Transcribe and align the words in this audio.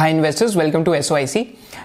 Hi 0.00 0.10
investors 0.10 0.54
welcome 0.56 0.84
to 0.84 0.92
S 0.94 1.36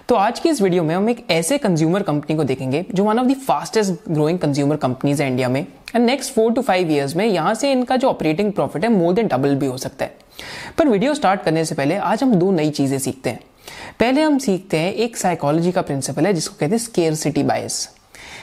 तो 0.10 0.16
आज 0.16 0.40
की 0.40 0.50
इस 0.50 0.62
वीडियो 0.62 0.84
में 0.84 0.94
हम 0.96 1.10
एक 1.10 1.26
ऐसे 1.32 1.58
कंज्यूमर 1.58 2.04
कंपनी 2.04 2.36
को 2.36 2.44
देखेंगे, 2.44 2.84
जो 2.94 3.04
one 3.04 3.20
of 3.20 3.28
the 3.28 3.34
fastest 3.38 4.10
growing 4.10 4.38
consumer 4.40 4.76
companies 4.76 5.24
है 5.24 5.28
इंडिया 5.30 5.50
में। 5.50 5.60
And 5.96 6.06
next 6.06 6.34
four 6.34 6.54
to 6.54 6.62
five 6.62 6.92
years 6.92 7.16
में 7.16 7.26
यहाँ 7.26 7.54
से 7.54 7.72
इनका 7.72 7.96
जो 7.96 8.10
ऑपरेटिंग 8.10 8.52
प्रॉफिट 8.54 8.84
है 8.84 8.90
मोर 8.92 9.14
देन 9.14 9.28
डबल 9.28 9.56
भी 9.56 9.66
हो 9.66 9.78
सकता 9.78 10.06
है। 10.06 10.16
पर 10.78 10.88
वीडियो 10.88 11.14
स्टार्ट 11.14 11.44
करने 11.44 11.66
से 11.66 11.76
पहले 11.76 11.96
आज 11.96 12.24
हम 12.24 12.36
दो 12.36 12.52
नई 12.52 12.70
चीज़ें 12.70 12.98
सीखते 13.00 13.30
हैं। 13.30 13.40
पहले 14.00 14.22
हम 14.22 14.38
सीखते 14.38 14.78
हैं 14.78 14.94
एक 14.94 15.18
साइकोलॉजी 15.18 15.72
का 15.72 15.82
प्रिंसिपल 15.82 16.26
है, 16.26 16.34
जिसको 16.34 16.56
कहते 16.56 16.72
हैं 16.72 16.80
स्केयर 16.80 17.16
सिटी 17.16 17.44
बायस 17.44 17.88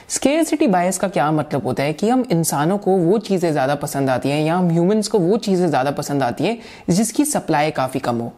स्केयर 0.09 0.43
सिटी 0.43 0.67
बायस 0.67 0.97
का 0.97 1.07
क्या 1.07 1.31
मतलब 1.31 1.65
होता 1.65 1.83
है 1.83 1.93
कि 1.93 2.09
हम 2.09 2.25
इंसानों 2.31 2.77
को 2.77 2.97
वो 2.99 3.17
चीज़ें 3.21 3.51
ज़्यादा 3.51 3.75
पसंद 3.77 4.09
आती 4.09 4.29
हैं 4.29 4.41
या 4.41 4.55
हम 4.55 4.69
ह्यूमंस 4.69 5.07
को 5.07 5.19
वो 5.19 5.37
चीज़ें 5.39 5.67
ज़्यादा 5.67 5.91
पसंद 5.93 6.23
आती 6.23 6.43
हैं 6.43 6.57
जिसकी 6.89 7.25
सप्लाई 7.25 7.71
काफ़ी 7.73 7.99
कम 7.99 8.19
हो। 8.19 8.33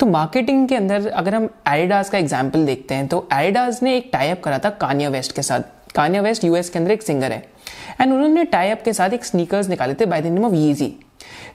तो 0.00 0.06
मार्केटिंग 0.06 0.68
के 0.68 0.76
अंदर 0.76 1.08
अगर 1.08 1.34
हम 1.34 1.48
एडिडास 1.68 2.10
का 2.10 2.18
एग्ज़ाम्पल 2.18 2.64
देखते 2.66 2.94
हैं 2.94 3.06
तो 3.08 3.26
एडिडास 3.32 3.82
ने 3.82 3.96
एक 3.96 4.10
टाइप 4.12 4.42
करा 4.44 4.58
था 4.58 4.70
कानिया 4.80 5.08
वेस्ट 5.10 5.32
के 5.32 5.42
साथ। 5.42 5.60
कानिया 5.94 6.22
वेस्ट 6.22 6.44
यूएस 6.44 6.70
के 6.70 6.78
अंदर 6.78 6.90
एक 6.90 7.02
सिंगर 7.02 7.32
है। 7.32 7.44
एंड 8.00 8.12
उन्होंने 8.12 8.44
टाइप 8.46 8.82
के 8.84 8.92
साथ 8.92 9.10
एक 9.10 9.24
स्नीकर्स 9.24 9.68
निकाले 9.68 9.94
थे 9.94 10.06
by 10.06 10.22
the 10.22 10.26
name 10.28 10.44
of 10.44 10.54
Yeezy 10.54 10.94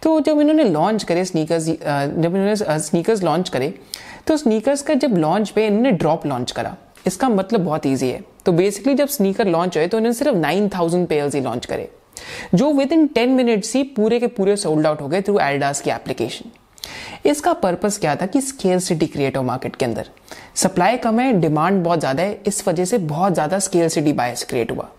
तो 0.03 0.19
जब 0.21 0.39
इन्होंने 0.41 0.63
लॉन्च 0.63 1.03
करे 1.03 1.25
स्नीकर्स 1.25 1.65
जब 1.65 2.25
इन्होंने 2.25 2.79
स्नीकर्स 2.79 3.23
लॉन्च 3.23 3.49
करे 3.49 3.73
तो 4.27 4.37
स्नीकर्स 4.37 4.81
का 4.81 4.93
जब 4.95 5.17
लॉन्च 5.17 5.49
पे 5.49 5.65
इन्होंने 5.67 5.91
ड्रॉप 5.93 6.25
लॉन्च 6.25 6.51
करा। 6.51 6.75
इसका 7.07 7.29
मतलब 7.29 7.63
बहुत 7.65 7.85
ईजी 7.85 8.09
है। 8.09 8.23
तो 8.45 8.51
बेसिकली 8.51 8.93
जब 8.93 9.07
स्नीकर 9.07 9.47
लॉन्च 9.47 9.77
हुए 9.77 9.87
तो 9.87 9.97
इन्होंने 9.97 10.13
सिर्फ़ 10.13 10.35
नाइन 10.37 10.69
थाउज़ेंड 10.69 11.07
पेयर्स 11.07 11.35
ही 11.35 11.41
लॉन्च 11.41 11.65
करे, 11.65 11.89
जो 12.55 12.71
विद 12.73 12.91
इन 12.91 13.07
टेन 13.07 13.29
मिनट्स 13.31 13.75
ही 13.75 13.83
पूरे 13.95 14.19
के 14.19 14.27
पूरे 14.29 14.55
सोल्ड 14.57 14.87
आउट 14.87 15.01
हो 15.01 15.07
गए 15.07 15.21
थ्रू 15.21 15.39
एडिडास 15.39 15.81
की 15.81 15.89
एप्लीकेशन 15.89 16.49
इसका 17.25 17.53
पर्पस 17.55 17.97
क्या 17.97 18.15
था 18.15 18.25
कि 18.25 18.41
स्केल 18.41 18.79
सिटी 18.79 19.05
क्रिएट 19.07 19.37
हो 19.37 19.43
मार्केट 19.43 19.75
के 19.75 19.85
अंदर? 19.85 20.09
सप्लाई 20.55 20.97
कम 20.97 21.19
है 21.19 21.31
डिमांड 21.33 21.83
बहुत 21.83 21.99
ज़्यादा 21.99 22.23
है, 22.23 22.41
इस 22.47 22.67
वजह 22.67 22.85
से 22.85 22.97
बहुत 22.97 23.33
ज़्यादा 23.33 23.59
स्केल 23.59 23.87
सिटी 23.89 24.13
बायस 24.13 24.43
क्रिएट 24.43 24.71
हुआ। 24.71 24.89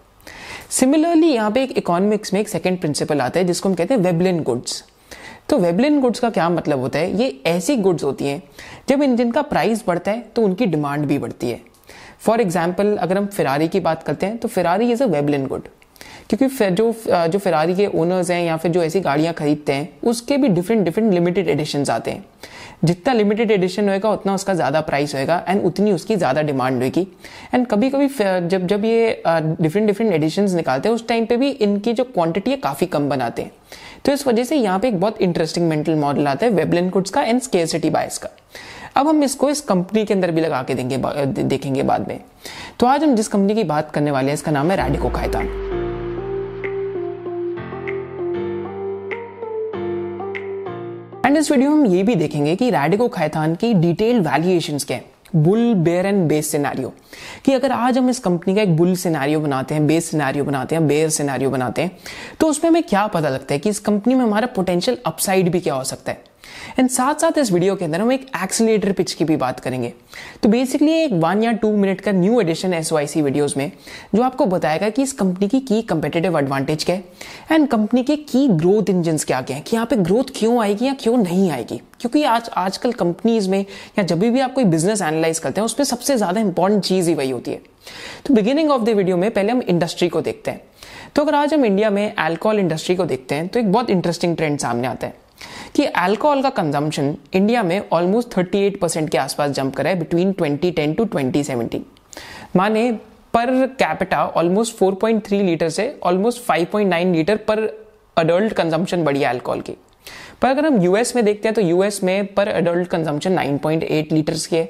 सिमिलरली 0.71 1.29
यहाँ 1.29 1.51
पे 1.51 1.63
एक 1.63 1.77
इकोनॉमिक्स 1.79 2.33
में 2.35 2.41
एक 2.41 2.49
सेकेंड 2.49 2.81
प्रिंसिपल 2.81 3.21
आता 3.21 3.41
है, 3.41 3.47
जिसको 3.47 3.69
हम 3.69 3.75
कहते 3.75 3.95
हैं 3.95 4.01
वेबलिन 4.01 4.43
गुड्स 4.43 4.83
तो 5.49 5.59
वेबलिन 5.59 6.01
गुड्स 6.01 6.21
का 6.21 6.31
क्या 6.31 6.49
मतलब 6.51 6.81
होता 6.81 6.99
है? 6.99 7.17
ये 7.17 7.43
ऐसी 7.47 7.77
गुड्स 7.79 8.05
होती 8.05 8.25
हैं, 8.25 8.43
जब 8.89 9.03
इन 9.03 9.17
जिनका 9.17 9.43
प्राइस 9.45 9.85
बढ़ता 9.87 10.11
है 10.11 10.21
तो 10.37 10.43
उनकी 10.43 10.67
डिमांड 10.67 11.07
भी 11.07 11.19
बढ़ती 11.19 11.51
है। 11.51 11.61
फॉर 12.21 12.41
एग्ज़ाम्पल 12.41 12.97
अगर 12.97 13.19
हम 13.19 13.27
फिरारी 13.29 13.69
की 13.69 13.81
बात 13.81 14.03
करते 14.03 14.27
हैं 14.27 14.39
तो 14.39 14.49
Ferrari 14.49 14.91
is 14.93 15.03
a 15.03 15.07
Veblen 15.09 15.47
good 15.47 15.69
क्योंकि 16.31 16.71
जो 16.71 16.93
जो 17.29 17.39
फिरारी 17.39 17.75
के 17.75 17.87
ओनर्स 17.89 18.31
हैं 18.31 18.43
या 18.45 18.57
फिर 18.57 18.71
जो 18.73 18.83
ऐसी 18.83 19.01
गाड़ियाँ 19.01 19.35
खरीदते 19.35 19.73
हैं, 19.73 19.89
उसके 20.05 20.37
भी 20.37 20.49
डिफरेंट 20.51 20.85
डिफरेंट 20.85 21.13
लिमिटेड 21.13 21.49
एडिशन 21.49 21.85
आते 21.91 22.11
हैं। 22.11 22.25
जितना 22.85 23.13
लिमिटेड 23.15 23.51
एडिशन 23.51 23.89
होएगा, 23.89 24.11
उतना 24.11 24.35
उसका 24.35 24.55
ज़्यादा 24.55 24.81
प्राइस 24.81 25.15
होएगा 25.15 25.43
एंड 25.49 25.63
उतनी 25.65 25.93
उसकी 25.93 26.17
ज़्यादा 26.17 26.43
डिमांड 26.43 26.83
होगी 26.83 27.07
एंड 27.55 27.67
कभी 27.67 27.91
कभी 27.91 28.09
जब 28.49 28.67
जब 28.67 28.85
ये 28.85 29.23
डिफरेंट 29.27 29.87
डिफरेंट 29.87 30.13
एडिशन 30.13 30.51
निकालते 30.57 30.89
हैं, 30.89 30.95
उस 30.95 31.07
टाइम 31.09 31.27
पे 31.27 31.37
भी 31.37 31.49
इनकी 31.51 31.93
जो 31.93 32.05
क्वांटिटी 32.05 32.51
है 32.51 32.57
काफ़ी 32.59 32.87
कम 32.87 33.09
बनाते 33.09 33.43
हैं। 33.43 33.53
तो 34.05 34.13
इस 34.13 34.27
वजह 34.27 34.45
से 34.45 34.57
यहाँ 34.57 34.79
पे 34.79 34.89
एक 34.89 35.01
बहुत 35.01 35.21
इंटरेस्टिंग 35.23 35.69
मेंटल 35.69 35.95
मॉडल 35.95 36.27
आता 36.29 36.47
है 36.47 36.53
वेबलिन 36.53 36.91
गुड्स 36.91 37.11
का 37.11 37.23
एंड 37.23 37.41
स्केसिटी 37.41 37.91
बायस 37.91 38.19
का। 38.19 38.29
अब 38.97 39.09
हम 39.09 39.23
इसको 39.23 39.51
इस 39.51 39.61
कंपनी 39.63 40.05
के 40.05 40.15
अंदर 40.15 40.31
भी 40.31 40.41
लगा 40.41 40.63
के 40.63 40.75
देंगे 40.75 40.99
देखेंगे 41.45 41.83
बाद 41.83 42.09
में। 42.09 42.21
तो 42.81 42.87
आज 42.87 43.03
हम 43.05 43.15
जिस 43.17 43.29
कंपनी 43.29 43.55
की 43.55 43.65
बात 43.65 43.91
करने 43.91 44.11
वाले 44.11 44.27
हैं, 44.27 44.35
इसका 44.35 44.53
नाम 44.53 44.71
है 44.71 44.77
रैडिको 44.77 45.09
खायतान 45.11 45.49
एंड 51.37 51.43
इस 51.43 51.51
वीडियो 51.51 51.71
में 51.71 51.77
हम 51.79 51.95
ये 51.95 52.03
भी 52.03 52.15
देखेंगे 52.15 52.55
कि 52.57 52.71
रेडिको 52.71 53.09
खैथान 53.09 53.55
की 53.55 53.73
डिटेल्ड 53.75 54.27
वैल्यूएशंस 54.27 54.85
क्या 54.85 54.97
है। 54.97 55.05
Bull 55.37 55.75
bear 55.75 56.07
and 56.07 56.29
base 56.29 56.51
scenario 56.51 56.93
कि 57.45 57.53
अगर 57.53 57.73
आज 57.73 57.99
हम 57.99 58.09
इस 58.11 58.19
कंपनी 58.19 58.55
का 58.55 58.63
एक 58.63 58.77
बुल 58.77 58.95
सिनारियो 58.97 59.41
बनाते 59.41 59.75
हैं 59.75 59.87
बेस 59.87 60.11
सिनारियो 60.11 60.45
बनाते 60.45 60.75
हैं 60.75 60.87
बेयर 60.87 61.11
सिनारियो 61.11 61.51
बनाते 61.51 61.83
हैं 61.83 61.99
तो 62.41 62.47
उसमें 62.47 62.71
हमें 62.71 62.83
क्या 62.83 63.07
पता 63.07 63.29
लगता 63.29 63.55
है 63.55 63.59
कि 63.61 63.71
इस 63.71 63.79
कंपनी 63.79 64.15
में 64.15 64.25
हमारा 64.25 64.47
पोटेंशियल 64.47 64.99
अपसाइड 65.07 65.51
भी 65.51 65.61
क्या 65.61 65.75
हो 65.75 65.85
सकता 65.85 66.13
है? 66.13 66.25
एंड 66.79 66.89
साथ 66.91 67.15
साथ 67.15 67.39
इस 67.39 67.53
वीडियो 67.53 67.75
के 67.77 67.85
अंदर 67.85 68.01
हम 68.01 68.13
एक 68.13 68.27
एक्सीटर 68.43 68.93
पिच 68.93 69.13
की 69.13 69.25
भी 69.25 69.37
बात 69.37 69.61
करेंगे। 69.61 69.93
तो 70.43 70.49
बेसिकली 70.49 70.93
एक 70.95 71.13
वन 71.15 71.43
या 71.43 71.53
टू 71.55 71.71
मिनट 71.77 72.01
का 72.01 72.13
न्यू 72.13 72.41
एडिशन 72.41 72.75
एस 72.75 72.93
वीडियोस 72.93 73.57
में, 73.57 73.71
जो 74.15 74.23
आपको 74.23 74.47
बताएगा 74.47 74.89
कि 74.89 75.03
इस 75.03 75.13
कंपनी 75.15 75.49
की 75.49 75.61
की 75.63 75.81
कंपेटेटिव 75.85 76.39
एडवांटेज 76.39 76.85
क्या 76.85 76.97
है 76.97 77.05
एंड 77.53 77.69
कंपनी 77.69 78.03
के 78.03 78.17
की 78.17 78.47
ग्रोथ 78.49 78.91
इंजन 78.91 79.17
क्या 79.19 79.41
क्या 79.43 79.57
है, 79.57 79.63
कि 79.63 79.77
यहाँ 79.77 79.87
पे 79.87 79.97
ग्रोथ 79.97 80.33
क्यों 80.37 80.61
आएगी 80.63 80.87
या 80.87 80.95
क्यों 80.95 81.17
नहीं 81.17 81.51
आएगी। 81.51 81.81
क्योंकि 82.01 82.23
आज, 82.25 82.49
आजकल 82.49 82.93
कंपनीज़ 82.95 83.49
में 83.51 83.65
या 83.99 84.03
जब 84.05 84.19
भी 84.21 84.41
आप 84.41 84.53
कोई 84.55 84.65
बिज़नेस 84.67 85.03
एनालाइज 85.03 85.39
करते 85.39 85.61
हैं, 85.61 85.65
उसमें 85.65 85.85
सबसे 85.85 86.17
ज़्यादा 86.17 86.41
इंपॉर्टेंट 86.41 86.83
चीज़ 86.85 87.09
ही 87.09 87.15
वही 87.15 87.31
होती 87.31 87.51
है। 87.51 87.61
तो 88.27 88.35
बिगिनिंग 88.35 88.71
ऑफ़ 88.71 88.83
द 88.83 88.89
वीडियो 88.89 89.17
में 89.17 89.31
पहले 89.31 89.53
हम 89.53 89.63
इंडस्ट्री 89.63 90.09
को 90.09 90.21
देखते 90.21 90.51
हैं। 90.51 90.61
तो 91.15 91.23
अगर 91.23 91.35
आज 91.35 91.55
हम 91.55 91.65
इंडिया 91.65 91.91
में 91.91 92.15
अल्कोहल 92.15 92.59
इंडस्ट्री 92.59 92.97
को 92.97 93.05
देखते 93.05 93.35
हैं 93.35 93.47
तो 93.49 93.61
एक 93.61 93.73
बहुत 93.73 93.91
इंटरेस्टिंग 93.91 94.37
ट्रेंड 94.37 94.59
सामने 94.59 94.89
आता 94.89 95.07
है। 95.07 95.15
कि 95.75 95.85
अल्कोहल 95.85 96.43
का 96.43 96.51
कंजम्पशन 96.51 97.17
इंडिया 97.33 97.63
में 97.63 97.81
ऑलमोस्ट 97.93 98.35
38 98.35 98.77
परसेंट 98.79 99.11
के 99.11 99.19
आसपास 99.19 99.51
जंप 99.51 99.75
करा 99.77 99.91
है 99.91 99.99
बिटवीन 99.99 100.33
2010 100.33 100.97
टू 100.97 101.05
2017 101.05 101.81
माने 102.57 102.91
पर 103.35 103.51
कैपिटा 103.79 104.25
ऑलमोस्ट 104.27 104.77
4.3 104.79 105.43
लीटर 105.43 105.69
से 105.69 105.89
almost 106.03 106.47
5.9 106.47 107.13
litre 107.15 107.37
per 107.49 107.67
adult 108.17 108.53
consumption 108.53 109.05
बढ़ी 109.05 109.21
है 109.21 109.27
अल्कोहल 109.27 109.61
की. 109.61 109.73
पर 110.43 110.49
अगर 110.49 110.67
हम 110.67 110.81
यूएस 110.83 111.15
में 111.17 111.25
देखते 111.25 111.49
हैं 111.49 111.55
तो 111.55 111.61
यूएस 111.61 112.03
में 112.05 112.35
पर 112.35 112.49
अडल्ट 112.49 112.89
कंजम्पशन 112.89 113.39
9.8 113.39 114.13
लीटर्स 114.13 114.47
की 114.47 114.57
है 114.57 114.65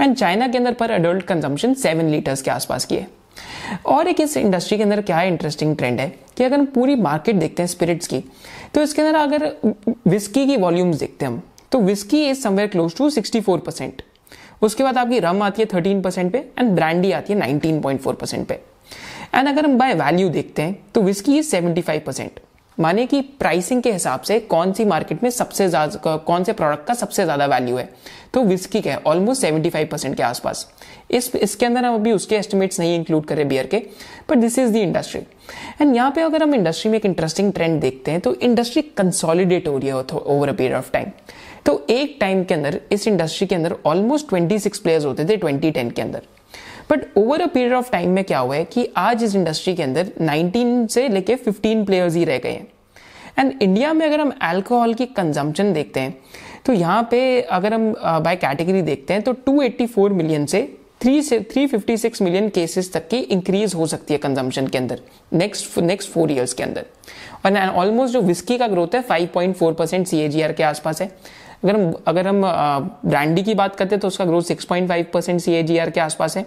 एंड 0.00 0.16
चाइना 0.16 0.48
के 0.48 0.58
अंदर 0.58 0.72
पर 0.72 0.90
अडल्ट 0.90 1.24
कंजम्पशन 1.24 1.74
7 1.74 2.10
लीटर्स 2.10 2.42
के 2.42 2.50
आसपास 2.50 2.84
की 2.84 2.96
है. 2.96 3.08
और 3.86 4.08
एक 4.08 4.20
इस 4.20 4.36
इंडस्ट्री 4.36 4.76
के 4.78 4.84
अंदर 4.84 5.00
क्या 5.02 5.22
इंटरेस्टिंग 5.22 5.76
ट्रेंड 5.76 6.00
है 6.00 6.08
कि 6.36 6.44
अगर 6.44 6.58
हम 6.58 6.66
पूरी 6.66 6.94
मार्केट 6.96 7.36
देखते 7.36 7.62
हैं 7.62 7.66
स्पिरिट्स 7.68 8.06
की 8.06 8.22
तो 8.74 8.82
इसके 8.82 9.02
अंदर 9.02 9.18
अगर 9.18 9.52
विस्की 10.08 10.46
की 10.46 10.56
वॉल्यूम्स 10.56 10.96
देखते 10.96 11.24
हैं 11.24 11.32
हम 11.32 11.42
तो 11.72 11.80
whisky 11.80 12.24
is 12.28 12.40
somewhere 12.40 12.68
close 12.68 12.96
to 12.96 13.10
64 13.10 13.60
percent 13.60 14.02
उसके 14.62 14.84
बाद 14.84 14.98
आपकी 14.98 15.18
रम 15.18 15.42
आती 15.42 15.62
है 15.62 15.68
13 15.68 16.02
परसेंट 16.04 16.32
पे 16.32 16.38
एंड 16.58 16.70
ब्रांडी 16.70 17.12
आती 17.12 17.32
है 17.32 17.38
19.4 17.40 18.14
परसेंट 18.14 18.46
पे. 18.48 18.60
एंड 19.34 19.48
अगर 19.48 19.64
हम 19.64 19.76
बाय 19.78 19.94
वैल्यू 19.94 20.28
देखते 20.28 20.62
हैं 20.62 20.78
तो 20.94 21.02
विस्की 21.02 21.38
इज़ 21.38 21.54
75 21.56 22.00
परसेंट 22.06 22.40
माने 22.78 23.04
कि 23.06 23.20
प्राइसिंग 23.40 23.82
के 23.82 23.92
हिसाब 23.92 24.20
से 24.20 24.38
कौन 24.40 24.72
सी 24.72 24.84
मार्केट 24.84 25.22
में 25.22 25.28
सबसे 25.30 25.68
ज़्यादा 25.68 26.16
कौन 26.16 26.44
से 26.44 26.52
प्रोडक्ट 26.52 26.86
का 26.86 26.94
सबसे 26.94 27.24
ज़्यादा 27.24 27.46
वैल्यू 27.46 27.76
है? 27.76 27.88
तो 28.34 28.42
विस्की 28.44 28.80
का 28.82 28.90
है 28.90 28.96
ऑलमोस्ट 29.06 29.44
75 29.44 29.86
परसेंट 29.90 30.16
के 30.16 30.22
आसपास। 30.22 30.68
इस, 31.10 31.34
इसके 31.36 31.66
अंदर 31.66 31.84
हम 31.84 31.94
अभी 31.94 32.12
उसके 32.12 32.36
एस्टिमेट्स 32.36 32.80
नहीं 32.80 32.94
इंक्लूड 32.94 33.24
करें 33.26 33.46
बियर 33.48 33.66
के 33.66 33.78
but 34.30 34.38
this 34.38 34.58
is 34.58 34.72
the 34.72 34.76
industry 34.76 35.20
and 35.80 35.94
यहाँ 35.96 36.10
पे 36.10 36.20
अगर 36.20 36.42
हम 36.42 36.54
इंडस्ट्री 36.54 36.90
में 36.90 36.98
एक 36.98 37.06
इंटरेस्टिंग 37.06 37.52
ट्रेंड 37.52 37.80
देखते 37.80 38.10
हैं 38.10 38.20
तो 38.20 38.34
इंडस्ट्री 38.34 38.82
कंसोलिडेट 38.98 39.68
हो 39.68 39.76
रही 39.78 39.88
है 39.88 39.94
over 39.94 40.48
a 40.48 40.52
period 40.52 40.76
of 40.76 40.90
time 40.92 41.10
तो 41.66 41.84
एक 41.90 42.16
टाइम 42.20 42.44
के 42.44 42.54
अंदर, 42.54 42.80
इस 42.92 43.06
इंडस्ट्री 43.08 43.46
के 43.46 43.54
अंदर 43.54 43.76
ऑलमोस्ट 43.86 44.28
ट्वेंटी 44.28 44.58
सिक्स 44.58 44.78
प्लेयर्स 44.78 45.04
होते 45.04 45.24
थे 45.24 45.36
ट्वेंटी 45.36 45.70
टेन 45.70 45.90
के 45.90 46.02
अंदर। 46.02 46.22
But 46.90 47.04
over 47.16 47.40
a 47.40 47.46
period 47.46 47.72
of 47.72 47.90
time 47.92 48.10
में 48.10 48.22
क्या 48.24 48.38
हुआ 48.38 48.56
है 48.56 48.64
कि 48.64 48.88
आज 48.96 49.22
इस 49.24 49.34
इंडस्ट्री 49.34 49.74
के 49.74 49.82
अंदर 49.82 50.10
19 50.22 50.88
से 50.90 51.06
लेके 51.08 51.36
15 51.38 51.84
प्लेयर्स 51.86 52.14
ही 52.14 52.24
रह 52.24 52.38
गए 52.38 52.50
हैं। 52.50 52.66
एंड 53.38 53.62
इंडिया 53.62 53.92
में 53.92 54.06
अगर 54.06 54.20
हम 54.20 54.32
अल्कोहल 54.42 54.94
की 54.94 55.06
कंजम्पशन 55.06 55.72
देखते 55.72 56.00
हैं 56.00 56.16
तो 56.66 56.72
यहाँ 56.72 57.06
पे 57.10 57.40
अगर 57.40 57.74
हम 57.74 57.92
बाय 58.24 58.36
कैटेगरी 58.36 58.82
देखते 58.82 59.14
हैं 59.14 59.22
तो 59.22 59.32
284 59.48 60.10
मिलियन 60.12 60.46
से 60.46 60.62
थ्री 61.02 61.22
से 61.22 61.38
356 61.50 62.20
मिलियन 62.22 62.48
केसेस 62.48 62.92
तक 62.92 63.08
की 63.08 63.18
इंक्रीज 63.18 63.74
हो 63.74 63.86
सकती 63.86 64.14
है 64.14 64.18
कंजम्पशन 64.18 64.66
के 64.66 64.78
अंदर 64.78 65.00
नेक्स्ट 65.32 65.78
नेक्स्ट 65.78 66.10
फोर 66.10 66.30
ईयर्स 66.32 66.52
के 66.52 66.62
अंदर। 66.62 66.84
और 67.46 67.56
ऑलमोस्ट 67.56 68.12
जो 68.12 68.20
विस्की 68.22 68.58
का 68.58 68.66
ग्रोथ 68.66 68.94
है 68.94 69.02
5.4 69.08 69.74
परसेंट 69.74 70.06
सी 70.06 70.28
के 70.32 70.62
आसपास 70.62 71.02
है। 71.02 71.10
अगर 71.66 71.76
हम 71.76 71.94
अगर 72.06 72.26
हम 72.26 72.42
ब्रांडी 73.06 73.42
की 73.42 73.54
बात 73.54 73.76
करते 73.76 73.94
हैं 73.94 74.00
तो 74.00 74.08
उसका 74.08 74.24
ग्रोथ 74.24 74.42
6.5 74.42 75.06
परसेंट 75.12 75.40
सी 75.40 75.62
के 75.90 76.00
आसपास 76.00 76.36
है। 76.36 76.46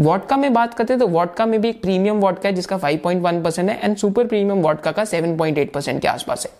वॉटका 0.00 0.36
में 0.36 0.52
बात 0.54 0.74
करते 0.74 0.92
हैं 0.92 1.00
तो 1.00 1.06
वॉटका 1.08 1.46
में 1.46 1.60
भी 1.60 1.68
एक 1.68 1.80
प्रीमियम 1.82 2.16
वॉटका 2.16 2.48
है, 2.48 2.54
जिसका 2.54 2.78
5.1 2.78 3.42
परसेंट 3.44 3.70
है 3.70 3.78
एंड 3.84 3.96
सुपर 3.96 4.26
प्रीमियम 4.26 4.62
वॉटका 4.62 4.92
का 4.92 5.04
7.8 5.04 5.72
परसेंट 5.72 6.00
के 6.02 6.08
आसपास 6.08 6.46
है। 6.46 6.50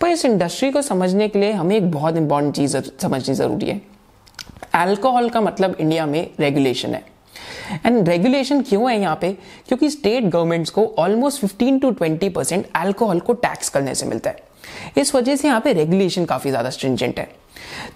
पर 0.00 0.08
इस 0.08 0.24
इंडस्ट्री 0.24 0.70
को 0.70 0.82
समझने 0.82 1.28
के 1.28 1.38
लिए 1.38 1.52
हमें 1.52 1.76
एक 1.76 1.90
बहुत 1.90 2.16
इंपॉर्टेंट 2.16 2.54
चीज़ 2.54 2.76
समझनी 3.02 3.34
ज़रूरी 3.34 3.66
है। 3.66 3.80
अल्कोहल 4.74 5.28
का 5.28 5.40
मतलब 5.40 5.76
इंडिया 5.80 6.06
में 6.06 6.30
रेगुलेशन 6.40 6.94
है। 6.94 7.04
एंड 7.86 8.08
रेगुलेशन 8.08 8.62
क्यों 8.62 8.90
है 8.90 9.00
यहाँ 9.00 9.18
पे? 9.20 9.32
क्योंकि 9.68 9.90
स्टेट 9.90 10.24
गवर्नमेंट्स 10.24 10.70
को 10.70 10.86
ऑलमोस्ट 10.98 11.44
15 11.44 11.80
टू 11.82 11.90
20 11.92 12.28
परसेंट 12.28 12.66
एल्कोहल 12.76 13.20
को 13.20 13.32
टैक्स 13.34 13.68
करने 13.68 13.94
से 13.94 14.06
मिलता 14.06 14.30
है। 14.30 14.53
इस 14.98 15.14
वजह 15.14 15.36
से 15.36 15.48
यहाँ 15.48 15.60
पे 15.60 15.72
रेगुलेशन 15.72 16.24
काफ़ी 16.24 16.50
ज़्यादा 16.50 16.70
स्ट्रिंजेंट 16.70 17.18
है। 17.18 17.28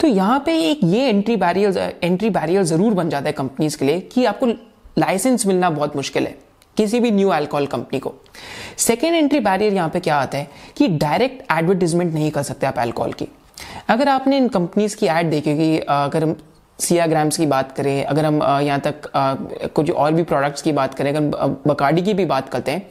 तो 0.00 0.06
यहाँ 0.08 0.42
पे 0.46 0.56
एक 0.70 0.80
ये 0.84 1.08
एंट्री 1.08 1.36
बैरियर 1.36 1.98
एंट्री 2.02 2.30
बैरियर 2.30 2.62
ज़रूर 2.64 2.94
बन 2.94 3.10
जाता 3.10 3.26
है 3.26 3.32
कंपनीज़ 3.34 3.76
के 3.78 3.84
लिए 3.84 4.00
कि 4.12 4.24
आपको 4.24 4.46
लाइसेंस 4.46 5.46
मिलना 5.46 5.70
बहुत 5.70 5.96
मुश्किल 5.96 6.26
है, 6.26 6.36
किसी 6.76 7.00
भी 7.00 7.10
न्यू 7.10 7.28
अल्कोहल 7.30 7.66
कंपनी 7.68 7.98
को। 7.98 8.14
सेकेंड 8.78 9.14
एंट्री 9.14 9.40
बैरियर 9.40 9.74
यहाँ 9.74 9.88
पे 9.88 10.00
क्या 10.00 10.16
आता 10.16 10.38
है 10.38 10.48
कि 10.76 10.88
डायरेक्ट 10.88 11.42
एडवर्टीजमेंट 11.52 12.12
नहीं 12.14 12.30
कर 12.30 12.42
सकते 12.42 12.66
आप 12.66 12.78
अल्कोहल 12.78 13.12
की। 13.12 13.28
अगर 13.88 14.08
आपने 14.08 14.36
इन 14.36 14.48
कंपनीज़ 14.50 14.96
की 14.96 15.06
एड 15.08 15.30
देखी 15.30 15.78
अगर 15.78 16.34
सिया 16.78 17.06
ग्राम्स 17.06 17.36
की 17.36 17.46
बात 17.46 17.72
करें 17.72 18.04
अगर 18.04 18.24
हम 18.24 18.42
यहाँ 18.42 18.80
तक 18.80 19.10
कुछ 19.74 19.90
और 19.90 20.12
भी 20.12 20.22
प्रोडक्ट्स 20.24 20.62
की 20.62 20.72
बात 20.72 20.94
करें 20.94 21.12
अगर 21.12 21.46
बकाडी 21.66 22.02
की 22.02 22.14
भी 22.14 22.24
बात 22.26 22.48
करते 22.48 22.70
हैं 22.70 22.86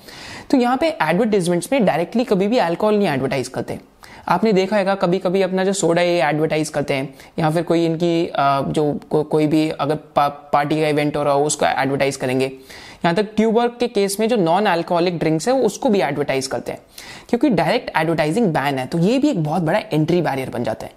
तो 0.52 0.58
यहाँ 0.58 0.78
पे 0.78 0.88
एडवर्टीजमेंट्स 1.02 1.72
में 1.72 1.86
डायरेक्टली 1.86 2.24
कभी 2.26 2.48
भी 2.48 2.58
अल्कोहल 2.60 2.98
नहीं 2.98 3.08
एडवर्टाइज 3.08 3.48
करते। 3.50 3.80
आपने 4.28 4.52
देखा 4.54 4.78
होगा 4.78 4.94
कभी 4.96 5.20
कभी 5.20 5.42
अपना 5.42 5.64
जो 5.64 5.74
सोडा 5.74 6.02
ये 6.02 6.22
एडवर्टाइज 6.22 6.70
करते 6.70 6.94
हैं 6.94 7.14
या 7.40 7.50
फिर 7.50 7.64
कोई 7.64 7.86
इनकी 7.86 8.30
जो 8.36 9.00
को, 9.10 9.24
कोई 9.24 9.48
भी 9.48 9.70
अगर 9.70 9.96
पा, 9.96 10.28
पार्टी 10.28 10.82
का 10.82 10.88
इवेंट 10.88 11.18
हो 11.18 11.24
रहा 11.24 11.34
हो 11.34 11.46
उसको 11.46 11.66
एडवर्टाइज 11.66 12.16
करेंगे। 12.16 12.46
यहाँ 12.46 13.16
तक 13.16 13.34
ट्यूबर्ग 13.36 13.78
के 13.80 13.88
केस 13.88 14.20
में 14.20 14.28
जो 14.30 14.36
नॉन 14.38 14.66
अल्कोहलिक 14.66 15.18
ड्रिंक्स 15.20 15.48
है 15.48 15.54
उसको 15.56 15.90
भी 15.90 16.02
एडवर्टाइज 16.02 16.48
करते 16.48 16.72
हैं 16.72 16.82
क्योंकि 17.30 17.50
डायरेक्ट 17.52 17.92
एडवर्टाइजिंग 17.98 18.48
बैन 18.54 18.80
है 18.80 18.86
तो 18.86 19.00
ये 19.00 19.18
भी 19.20 19.30
एक 19.30 19.44
बहुत 19.44 19.64
बड़ा 19.64 19.80
एंट्री 19.94 20.22
बैरियर 20.22 20.50
बन 20.50 20.64
जाता 20.64 20.86
है। 20.86 20.92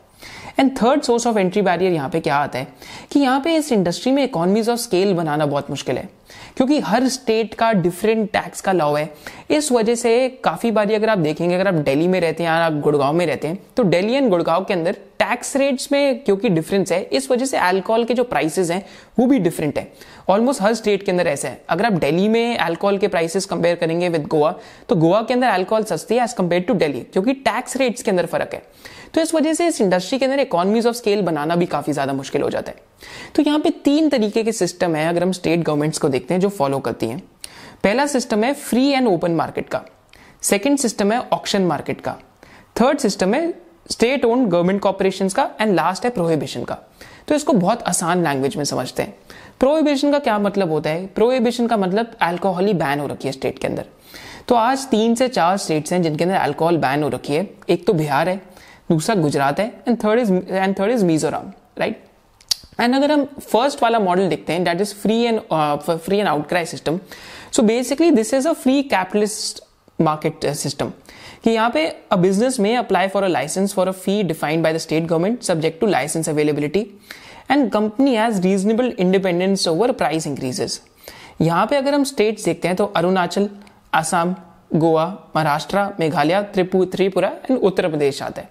And 0.60 0.76
third 0.76 1.02
source 1.02 1.26
of 1.26 1.38
entry 1.38 1.62
barrier 1.62 1.92
यहाँ 1.92 2.08
पे 2.08 2.20
क्या 2.20 2.36
आता 2.36 2.58
है? 2.58 2.66
कि 3.12 3.20
यहाँ 3.20 3.40
पे 3.40 3.56
इस 3.56 3.72
इंडस्ट्री 3.72 4.12
में 4.12 4.24
इकोनॉमीज 4.24 4.68
ऑफ़ 4.68 4.78
स्केल 4.78 5.14
बनाना 5.14 5.46
बहुत 5.46 5.70
मुश्किल 5.70 5.98
है। 5.98 6.08
क्योंकि 6.56 6.78
हर 6.80 7.08
स्टेट 7.08 7.54
का 7.54 7.72
डिफरेंट 7.74 8.30
टैक्स 8.32 8.60
का 8.60 8.72
लॉ 8.72 8.92
है। 8.92 9.08
इस 9.50 9.70
वजह 9.72 9.94
से 9.94 10.28
काफ़ी 10.44 10.70
बारी 10.70 10.94
अगर 10.94 11.08
आप 11.08 11.18
देखेंगे, 11.18 11.54
अगर 11.54 11.68
आप 11.68 11.74
दिल्ली 11.76 12.08
में 12.08 12.20
रहते 12.20 12.42
हैं 12.42 12.50
या 12.50 12.68
गुड़गांव 12.72 13.14
में 13.14 13.26
रहते 13.26 13.48
हैं 13.48 13.58
तो 13.76 13.84
दिल्ली 13.84 14.14
एंड 14.14 14.28
गुड़गांव 14.30 14.64
के 14.64 14.74
अंदर 14.74 14.96
टैक्स 15.20 15.56
रेट्स 15.56 15.90
में 15.92 16.22
क्योंकि 16.24 16.48
डिफरेंस 16.48 16.92
है, 16.92 17.02
इस 17.02 17.30
वजह 17.30 17.44
से 17.44 17.56
अल्कोहल 17.58 18.04
के 18.04 18.14
जो 18.14 18.24
प्राइसेस 18.24 18.70
हैं, 18.70 18.84
वो 19.18 19.26
भी 19.26 19.38
डिफरेंट 19.38 19.78
है। 19.78 19.92
ऑलमोस्ट 20.28 20.62
हर 20.62 20.74
स्टेट 20.74 21.02
के 21.02 21.10
अंदर 21.12 21.26
ऐसा 21.26 21.48
है। 21.48 21.60
अगर 21.70 21.86
आप 21.86 21.92
दिल्ली 21.94 22.28
में 22.28 22.56
अल्कोहल 22.58 22.98
के 22.98 23.08
प्राइसेस 23.08 23.46
कंपेयर 23.46 23.76
करेंगे 23.76 24.08
विद 24.08 24.26
गोवा 24.26 24.54
तो 24.88 24.96
गोवा 24.96 25.22
के 25.22 25.34
अंदर 25.34 25.48
अल्कोहल 25.48 25.84
सस्ती 25.84 26.14
है 26.14 26.24
एज 26.24 26.32
कंपेयर 26.32 26.62
टू 26.62 26.74
दिल्ली, 26.74 27.00
क्योंकि 27.02 27.32
टैक्स 27.34 27.76
रेट्स 27.76 28.02
के 28.02 28.10
अंदर 28.10 28.26
फ़र्क 28.26 28.54
है। 28.54 28.62
तो 29.14 29.20
इस 29.20 29.34
वजह 29.34 29.54
से 29.54 29.66
इस 29.66 29.80
इंडस्ट्री 29.80 30.18
के 30.18 30.24
अंदर 30.24 30.40
इकोनॉमीज 30.40 30.86
ऑफ़ 30.86 30.96
स्केल 30.96 31.22
बनाना 31.22 31.56
भी 31.56 31.66
काफ़ी 31.68 31.92
ज़्यादा 31.92 32.12
मुश्किल 32.12 32.42
हो 32.42 32.50
जाता 32.50 32.70
है। 32.70 32.88
तो 33.34 33.42
यहाँ 33.42 33.58
पे 33.58 33.70
तीन 33.84 34.08
तरीके 34.08 34.42
के 34.42 34.52
सिस्टम 34.52 34.94
है, 34.96 35.08
अगर 35.08 35.22
हम 35.22 35.32
स्टेट 35.32 35.62
गवर्नमेंट्स 35.62 35.98
को 35.98 36.08
देखते 36.08 36.34
हैं, 36.34 36.40
जो 36.40 36.48
फॉलो 36.48 36.78
करती 36.78 37.06
हैं। 37.06 37.22
पहला 37.84 38.06
सिस्टम 38.06 38.44
है 38.44 38.52
फ्री 38.54 38.88
एंड 38.88 39.08
ओपन 39.08 39.32
मार्केट 39.32 39.68
का। 39.68 39.82
सेकेंड 40.42 40.78
सिस्टम 40.78 41.12
है 41.12 41.18
ऑक्शन 41.32 41.62
मार्केट 41.62 42.00
का। 42.00 42.16
थर्ड 42.80 42.98
सिस्टम 42.98 43.34
है 43.34 43.52
स्टेट 43.90 44.24
ओन 44.24 44.46
गवर्नमेंट 44.46 44.80
कॉपोरेशन 44.80 45.28
का। 45.28 45.50
एंड 45.60 45.74
लास्ट 45.74 46.04
है 46.04 46.10
प्रोहिबिशन 46.10 46.64
का। 46.64 46.78
तो 47.28 47.34
इसको 47.34 47.52
बहुत 47.52 47.82
आसान 47.82 48.22
लैंग्वेज 48.24 48.56
में 48.56 48.64
समझते 48.64 49.02
हैं। 49.02 49.14
प्रोहिबिशन 49.60 50.12
का 50.12 50.18
क्या 50.18 50.38
मतलब 50.38 50.70
होता 50.70 50.90
है? 50.90 51.06
प्रोहिबिशन 51.06 51.66
का 51.66 51.76
मतलब 51.76 52.14
अल्कोहल 52.22 52.66
ही 52.66 52.74
बैन 52.74 53.00
हो 53.00 53.06
रखी 53.06 53.28
है 53.28 53.32
स्टेट 53.32 53.58
के 53.58 53.66
अंदर। 53.66 53.86
तो 54.48 54.54
आज 54.54 54.86
तीन 54.86 55.14
से 55.14 55.28
चार 55.28 55.56
स्टेट्स 55.56 55.92
हैं 55.92 56.02
जिनके 56.02 56.24
अंदर 56.24 56.36
अल्कोहल 56.36 56.76
बैन 56.76 57.02
हो 57.02 57.08
रखी 57.08 57.34
है। 57.34 57.48
एक 57.68 57.86
तो 57.86 57.92
बिहार 57.92 58.28
है, 58.28 58.40
दूसरा 58.90 59.14
गुजरात 59.14 59.60
है 59.60 59.66
and 59.88 59.96
third 60.04 60.20
is 60.20 60.32
and 60.32 60.78
third 60.78 60.92
is 60.92 61.04
Mizoram 61.04 61.52
right 61.78 62.04
and 62.80 62.94
अगर 62.94 63.12
हम 63.12 63.24
फ़र्स्ट 63.40 63.82
वाला 63.82 63.98
मॉडल 63.98 64.28
देखते 64.28 64.52
हैं 64.52 64.64
that 64.64 64.80
is 64.80 64.94
free 64.94 65.20
and 65.22 65.40
free 65.88 66.18
and 66.18 66.28
outcry 66.28 66.64
system 66.66 66.98
so 67.52 67.62
basically 67.62 68.10
this 68.10 68.34
is 68.34 68.48
a 68.48 68.52
free 68.52 68.82
capitalist 68.84 69.62
market 70.00 70.46
system 70.56 70.92
कि 71.44 71.50
यहाँ 71.50 71.70
पे 71.70 71.86
अ 72.12 72.16
बिज़नेस 72.16 72.58
में 72.60 72.76
apply 72.76 73.08
for 73.08 73.22
a 73.22 73.28
licence 73.28 73.74
for 73.74 73.88
a 73.88 73.92
fee 73.92 74.22
defined 74.22 74.62
by 74.62 74.72
the 74.74 74.78
state 74.78 75.06
government 75.06 75.42
subject 75.42 75.80
to 75.80 75.86
licence 75.86 76.28
availability 76.28 76.86
and 77.50 77.70
company 77.72 78.14
has 78.14 78.40
reasonable 78.42 78.94
independence 78.98 79.66
over 79.68 79.92
price 79.92 80.26
increases 80.26 80.80
यहाँ 81.40 81.66
पे 81.66 81.76
अगर 81.76 81.94
हम 81.94 82.04
states 82.04 82.44
देखते 82.44 82.68
हैं 82.68 82.76
तो 82.76 82.84
अरुणाचल 82.96 83.48
असम 83.94 84.34
गोवा, 84.74 85.04
महाराष्ट्र, 85.36 85.84
मेघालय 86.00 86.42
त्रिपुरा 86.54 87.28
एंड 87.28 87.58
उत्तर 87.58 87.88
प्रदेश 87.88 88.22
आता 88.22 88.40
है। 88.40 88.48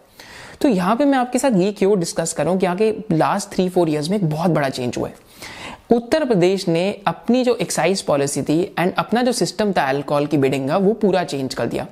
तो 0.61 0.69
यहाँ 0.69 0.95
पे 0.95 1.05
मैं 1.05 1.17
आपके 1.17 1.39
साथ 1.39 1.57
ये 1.57 1.71
क्यों 1.71 1.99
डिस्कस 1.99 2.33
करूँ 2.33 2.57
कि 2.59 2.65
आगे 2.65 2.91
लास्ट 3.11 3.49
थ्री 3.51 3.67
फोर 3.69 3.89
ईयर्स 3.89 4.09
में 4.09 4.17
एक 4.17 4.29
बहुत 4.29 4.51
बड़ा 4.51 4.69
चेंज 4.69 4.97
हुआ 4.97 5.07
है। 5.07 5.27
उत्तर 5.91 6.25
प्रदेश 6.25 6.67
ने 6.67 7.01
अपनी 7.07 7.43
जो 7.43 7.55
एक्साइज 7.55 8.01
पॉलिसी 8.01 8.41
थी 8.41 8.61
एंड 8.79 8.93
अपना 8.97 9.21
जो 9.21 9.31
सिस्टम 9.31 9.71
था 9.73 9.87
अल्कोहल 9.89 10.25
की 10.25 10.37
बिडिंग 10.37 10.67
का, 10.69 10.77
वो 10.77 10.93
पूरा 10.93 11.23
चेंज 11.23 11.53
कर 11.53 11.65
दिया। 11.65 11.87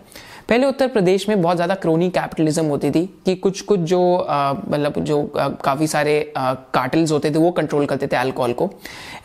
पहले 0.49 0.65
उत्तर 0.65 0.87
प्रदेश 0.87 1.27
में 1.29 1.41
बहुत 1.41 1.55
ज़्यादा 1.55 1.75
क्रोनी 1.75 2.09
कैपिटलिज्म 2.09 2.65
होती 2.65 2.91
थी 2.91 3.05
कि 3.25 3.35
कुछ 3.35 3.61
कुछ 3.61 3.79
जो 3.81 4.01
मतलब 4.29 4.99
जो 4.99 5.23
काफ़ी 5.63 5.87
सारे 5.87 6.19
कार्टल्स 6.37 7.11
होते 7.11 7.31
थे 7.31 7.37
वो 7.37 7.51
कंट्रोल 7.51 7.85
करते 7.85 8.07
थे 8.07 8.15
अल्कोहल 8.15 8.53
को। 8.53 8.69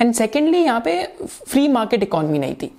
एंड 0.00 0.15
सेकेंडली 0.15 0.59
यहाँ 0.59 0.81
पे 0.81 1.03
फ्री 1.27 1.67
मार्केट 1.69 2.03
इकोनॉमी 2.03 2.39
नहीं 2.39 2.55
थी। 2.55 2.71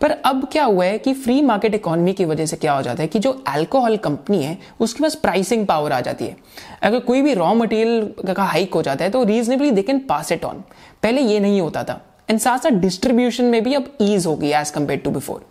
पर 0.00 0.10
अब 0.10 0.46
क्या 0.52 0.64
हुआ 0.64 0.84
है 0.84 0.98
कि 0.98 1.12
फ्री 1.14 1.40
मार्केट 1.42 1.74
इकोनॉमी 1.74 2.12
की 2.12 2.24
वजह 2.24 2.46
से 2.46 2.56
क्या 2.56 2.72
हो 2.72 2.82
जाता 2.82 3.02
है 3.02 3.08
कि 3.08 3.18
जो 3.18 3.30
अल्कोहल 3.48 3.96
कंपनी 3.96 4.42
है 4.42 4.56
उसके 4.80 5.02
पास 5.02 5.14
प्राइसिंग 5.14 5.66
पावर 5.66 5.92
आ 5.92 6.00
जाती 6.00 6.24
है। 6.24 6.36
अगर 6.82 7.00
कोई 7.00 7.22
भी 7.22 7.34
रॉ 7.34 7.52
मटेरियल 7.54 8.32
का 8.34 8.44
हाइक 8.44 8.74
हो 8.74 8.82
जाता 8.82 9.04
है 9.04 9.10
तो 9.10 9.22
reasonably 9.24 9.70
they 9.70 9.82
can 9.82 9.98
pass 10.08 10.32
it 10.32 10.44
on 10.44 10.62
पहले 11.02 11.20
ये 11.22 11.40
नहीं 11.40 11.60
होता 11.60 11.84
था। 11.84 12.00
एंड 12.30 12.38
साथ 12.40 12.58
साथ 12.58 12.70
डिस्ट्रीब्यूशन 12.80 13.44
में 13.44 13.62
भी 13.64 13.74
अब 13.74 13.92
ईज 14.02 14.26
हो 14.26 14.34
गई 14.36 14.50
एज 14.52 14.70
कंपेयर 14.70 15.00
टू 15.00 15.10
बिफोर 15.10 15.46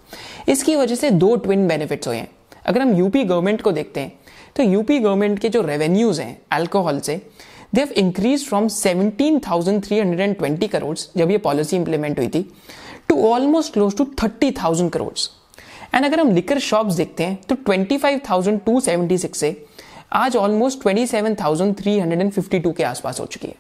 इसकी 0.48 0.76
वजह 0.76 0.96
से 0.96 1.10
दो 1.12 1.36
ट्विन 1.36 1.68
बेनिफिट्स 1.68 2.08
हुए 2.08 2.18
हैं। 2.18 2.28
अगर 2.66 2.82
हम 2.82 2.94
यूपी 2.96 3.24
गवर्नमेंट 3.24 3.62
को 3.62 3.72
देखते 3.72 4.00
हैं 4.00 4.12
तो 4.56 4.64
यूपी 4.64 5.00
गवर्नमेंट 5.00 5.40
के 5.40 5.50
जो 5.50 5.62
रेवेन्यूज 5.62 6.20
हैं 6.20 6.38
अल्कोहल 6.52 7.00
से 7.00 7.16
they 7.76 7.82
have 7.82 7.92
increase 7.98 8.48
from 8.48 8.68
17,320 8.70 10.68
crore 10.68 10.98
जब 11.18 11.32
ये 11.32 11.38
पॉलिसी 11.40 11.76
इंप्लीमेंट 11.76 12.20
हुई 12.20 12.28
थी 12.28 12.46
to 13.10 13.22
almost 13.30 13.74
close 13.74 13.98
to 13.98 14.06
thirty 14.24 14.52
thousand 14.52 14.92
crore 14.92 15.14
and 15.96 16.06
अगर 16.06 16.20
हम 16.20 16.32
लिकर 16.32 16.60
शॉप्स 16.60 16.96
देखते 16.96 17.24
हैं 17.24 17.42
तो 17.50 17.56
twenty 17.56 17.98
five 17.98 18.22
thousand 18.30 18.60
to 18.60 18.80
seventy 18.80 19.18
six 19.18 19.40
से 19.40 19.66
आज 20.14 20.36
almost 20.36 20.82
twenty 20.82 21.06
seven 21.08 21.36
thousand 21.36 21.76
three 21.78 21.98
hundred 22.00 22.22
and 22.22 22.32
fifty 22.32 22.60
two 22.60 22.72
के 22.72 22.84
आसपास 22.84 23.20
हो 23.20 23.26
चुकी 23.26 23.48
है। 23.48 23.56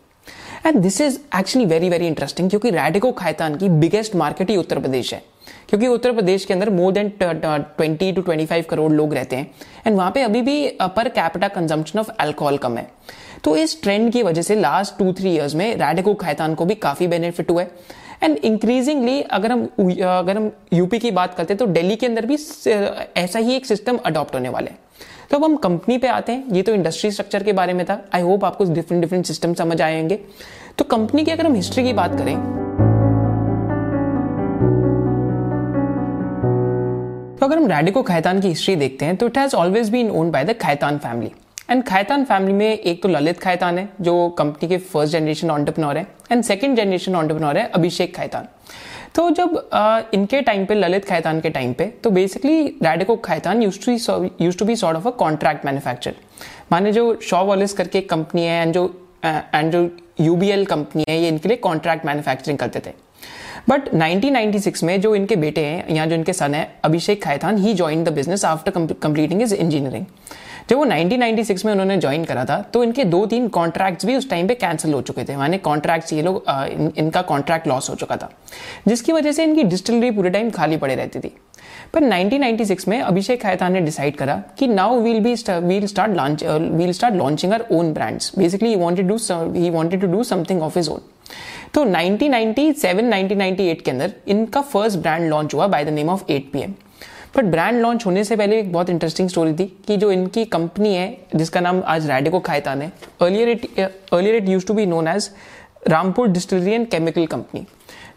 And 0.65 0.81
this 0.81 0.99
is 1.01 1.17
actually 1.37 1.65
very 1.65 1.89
very 1.89 2.07
interesting 2.07 2.49
क्योंकि 2.49 2.69
रेडिको 2.69 3.11
खायतान 3.11 3.55
की 3.55 3.69
बिगेस्ट 3.69 4.15
मार्केट 4.15 4.49
ही 4.49 4.57
उत्तर 4.57 4.79
प्रदेश 4.79 5.13
है। 5.13 5.23
क्योंकि 5.69 5.87
उत्तर 5.87 6.11
प्रदेश 6.11 6.45
के 6.45 6.53
अंदर 6.53 6.69
more 6.69 6.93
than 6.93 7.11
twenty 7.19 8.11
to 8.11 8.21
twenty 8.21 8.45
five 8.45 8.65
crore 8.69 8.91
लोग 8.91 9.13
रहते 9.13 9.35
हैं। 9.35 9.49
एंड 9.87 9.95
वहाँ 9.97 10.11
पे 10.11 10.21
अभी 10.21 10.41
भी 10.41 10.67
per 10.95 11.09
capita 11.09 11.47
consumption 11.47 11.99
of 11.99 12.09
alcohol 12.11 12.57
कम 12.57 12.77
है। 12.77 12.87
तो 13.43 13.55
इस 13.57 13.81
ट्रेंड 13.81 14.11
की 14.13 14.23
वजह 14.23 14.41
से 14.41 14.55
लास्ट 14.55 14.97
टू 14.97 15.11
थ्री 15.13 15.33
इयर्स 15.33 15.55
में 15.55 15.75
रेडिको 15.77 16.13
खायतान 16.15 16.55
को 16.55 16.65
भी 16.65 16.75
काफ़ी 16.77 17.07
बेनिफिट 17.07 17.51
हुआ 17.51 17.61
है। 17.61 18.01
एंड 18.23 18.37
इंक्रीजिंगली 18.37 19.21
अगर 19.21 19.51
हम 19.51 19.63
अगर 19.63 20.37
हम 20.37 20.51
यूपी 20.73 20.99
की 20.99 21.11
बात 21.11 21.33
करते 21.35 21.53
हैं 21.53 21.57
तो 21.57 21.65
दिल्ली 21.67 21.95
के 21.95 22.05
अंदर 22.05 22.25
भी 22.25 22.37
ऐसा 23.17 23.39
ही 23.39 23.55
एक 23.55 23.65
सिस्टम 23.65 23.97
अडॉप्ट 24.05 24.35
होने 24.35 24.49
वाले 24.49 24.69
हैं। 24.69 24.79
तो 25.31 25.37
अब 25.37 25.43
हम 25.43 25.55
कंपनी 25.57 25.97
पे 25.97 26.07
आते 26.07 26.31
हैं। 26.31 26.43
ये 26.51 26.61
तो 26.61 26.73
इंडस्ट्री 26.73 27.11
स्ट्रक्चर 27.11 27.43
के 27.43 27.53
बारे 27.53 27.73
में 27.73 27.85
था। 27.85 28.01
आई 28.15 28.21
होप 28.21 28.45
आपको 28.45 28.65
डिफरेंट 28.73 29.01
डिफरेंट 29.01 29.25
सिस्टम 29.25 29.53
समझ 29.53 29.81
आएँगे 29.81 30.19
तो 30.77 30.83
कंपनी 30.85 31.23
की 31.25 31.31
अगर 31.31 31.45
हम 31.45 31.55
हिस्ट्री 31.55 31.83
की 31.83 31.93
बात 31.93 32.17
करें 32.17 32.35
तो 37.37 37.45
अगर 37.45 37.57
हम 37.57 37.67
रेडिको 37.67 38.03
खैतान 38.03 38.41
की 38.41 38.47
हिस्ट्री 38.47 38.75
देखते 38.75 39.05
हैं 39.05 39.15
तो 39.15 39.27
it 39.27 39.37
has 39.37 39.55
always 39.55 39.89
been 39.89 40.11
own 40.11 40.31
by 40.31 40.45
the 40.45 40.53
Khaitan 40.57 40.97
family 40.97 41.31
and 41.69 41.83
Khaitan 41.83 42.23
family 42.25 42.53
में 42.53 42.77
एक 42.77 43.01
तो 43.03 43.09
ललित 43.09 43.39
खैतान 43.39 43.77
है 43.77 43.89
जो 44.01 44.29
कंपनी 44.29 44.69
के 44.69 44.77
फ़र्स्ट 44.77 45.13
जनरेशन 45.13 45.51
ऑन्टरप्रनोर 45.51 45.97
है 45.97 46.07
एंड 46.31 46.43
सेकेंड 46.43 46.75
जनरेशन 46.77 47.15
ऑन्टरप्रनोर 47.15 47.57
है 47.57 47.65
अभिषेक 47.69 48.15
खैतान 48.15 48.47
तो 49.15 49.29
जब 49.29 49.69
आ, 49.73 50.01
इनके 50.13 50.41
टाइम 50.41 50.65
पे 50.65 50.75
ललित 50.75 51.05
खैतान 51.05 51.39
के 51.41 51.49
टाइम 51.49 51.73
पे 51.73 51.85
तो 52.03 52.09
basically 52.09 52.63
Radico 52.83 53.15
Khaitan 53.15 53.61
used 53.61 54.57
to 54.57 54.65
be 54.65 54.75
sort 54.75 54.97
of 54.97 55.07
a 55.07 55.11
contract 55.11 55.65
manufacture 55.65 56.15
माने 56.71 56.91
जो 56.91 57.19
शॉ 57.21 57.43
वॉलिस 57.45 57.73
करके 57.73 58.01
कंपनी 58.01 58.45
है 58.45 58.61
एंड 58.61 58.73
जो 58.73 58.85
एंड 59.25 59.71
जो 59.71 59.89
यूबीएल 60.21 60.65
कंपनी 60.65 61.05
है 61.09 61.19
ये 61.21 61.27
इनके 61.27 61.49
लिए 61.49 61.57
कॉन्ट्रैक्ट 61.57 62.05
मैन्युफैक्चरिंग 62.05 62.57
करते 62.59 62.79
थे. 62.79 62.93
बट 63.69 63.89
1996 63.89 64.83
में 64.83 65.01
जो 65.01 65.15
इनके 65.15 65.35
बेटे 65.35 65.65
हैं 65.65 65.95
या 65.95 66.05
जो 66.05 66.15
इनके 66.15 66.33
सन 66.33 66.53
है 66.53 66.79
अभिषेक 66.83 67.23
खैतान 67.23 67.57
ही 67.57 67.73
join 67.73 68.03
the 68.03 68.09
business 68.09 68.45
after 68.45 68.71
completing 68.93 69.41
his 69.41 69.55
engineering 69.55 70.05
जब 70.69 70.77
वो 70.77 70.85
1996 70.85 71.65
में 71.65 71.71
उन्होंने 71.71 71.97
ज्वाइन 71.97 72.23
करा 72.25 72.45
था 72.45 72.59
तो 72.73 72.83
इनके 72.83 73.03
दो 73.05 73.25
तीन 73.25 73.47
कॉन्ट्रैक्ट्स 73.57 74.05
भी 74.05 74.15
उस 74.15 74.29
टाइम 74.29 74.47
पे 74.47 74.55
कैंसिल 74.55 74.93
हो 74.93 75.01
चुके 75.01 75.23
थे। 75.23 75.35
माने 75.37 75.57
कॉन्ट्रैक्ट्स 75.59 76.13
ये 76.13 76.21
लोग 76.21 76.43
इन, 76.49 76.91
इनका 76.97 77.21
कॉन्ट्रैक्ट 77.21 77.67
लॉस 77.67 77.89
हो 77.89 77.95
चुका 77.95 78.17
था 78.17 78.29
जिसकी 78.87 79.11
वजह 79.11 79.31
से 79.31 79.43
इनकी 79.43 79.63
डिस्टिलरी 79.63 80.11
पूरे 80.11 80.29
टाइम 80.29 80.49
खाली 80.49 80.77
पड़े 80.77 80.95
रहती 80.95 81.19
थी। 81.19 81.31
पर 81.93 82.03
1996 82.03 82.87
में 82.87 82.99
अभिषेक 83.01 83.41
खैतान 83.41 83.73
ने 83.73 83.81
डिसाइड 83.81 84.15
करा 84.17 84.35
कि 84.59 84.67
now 84.67 84.99
we'll 85.01 85.19
be 85.19 85.35
we'll 85.49 85.85
start 85.87 86.15
launch 86.17 86.43
we'll 86.43 86.91
start 86.91 87.15
launching 87.15 87.53
our 87.53 87.65
own 87.71 87.93
brands 87.93 88.31
basically 88.37 88.75
wanted 88.75 89.07
do 89.07 89.17
he 89.55 89.69
wanted 89.69 90.01
to 90.01 90.07
do 90.07 90.23
something 90.23 90.61
of 90.61 90.77
his 90.79 90.89
own 90.89 91.01
तो 91.73 91.83
1997 91.85 93.03
1998 93.03 93.81
के 93.81 93.91
अंदर 93.91 94.13
इनका 94.27 94.61
फ़र्स्ट 94.61 94.99
ब्रांड 94.99 95.29
लॉन्च 95.29 95.53
हुआ 95.53 95.67
by 95.67 95.85
the 95.85 95.89
name 95.89 96.09
of 96.09 96.23
8 96.31 96.51
PM 96.53 96.73
but 97.33 97.45
brand 97.45 97.81
launch 97.81 98.05
होने 98.05 98.23
से 98.23 98.35
पहले 98.35 98.59
एक 98.59 98.71
बहुत 98.73 98.89
इंटरेस्टिंग 98.89 99.29
स्टोरी 99.29 99.53
थी 99.53 99.65
कि 99.87 99.97
जो 99.97 100.11
इनकी 100.11 100.43
कंपनी 100.47 100.93
है, 100.95 101.17
जिसका 101.35 101.59
नाम 101.59 101.81
आज 101.85 102.09
रेडिको 102.09 102.39
खायतान 102.39 102.81
है 102.81 102.91
earlier 103.21 103.49
it 103.49 103.79
earlier 103.79 104.35
it 104.35 104.49
used 104.49 104.65
to 104.67 104.73
be 104.73 104.85
known 104.85 105.07
as 105.07 105.29
Rampur 105.87 106.27
Distillery 106.29 106.73
and 106.73 106.87
Chemical 106.87 107.25
Company 107.25 107.65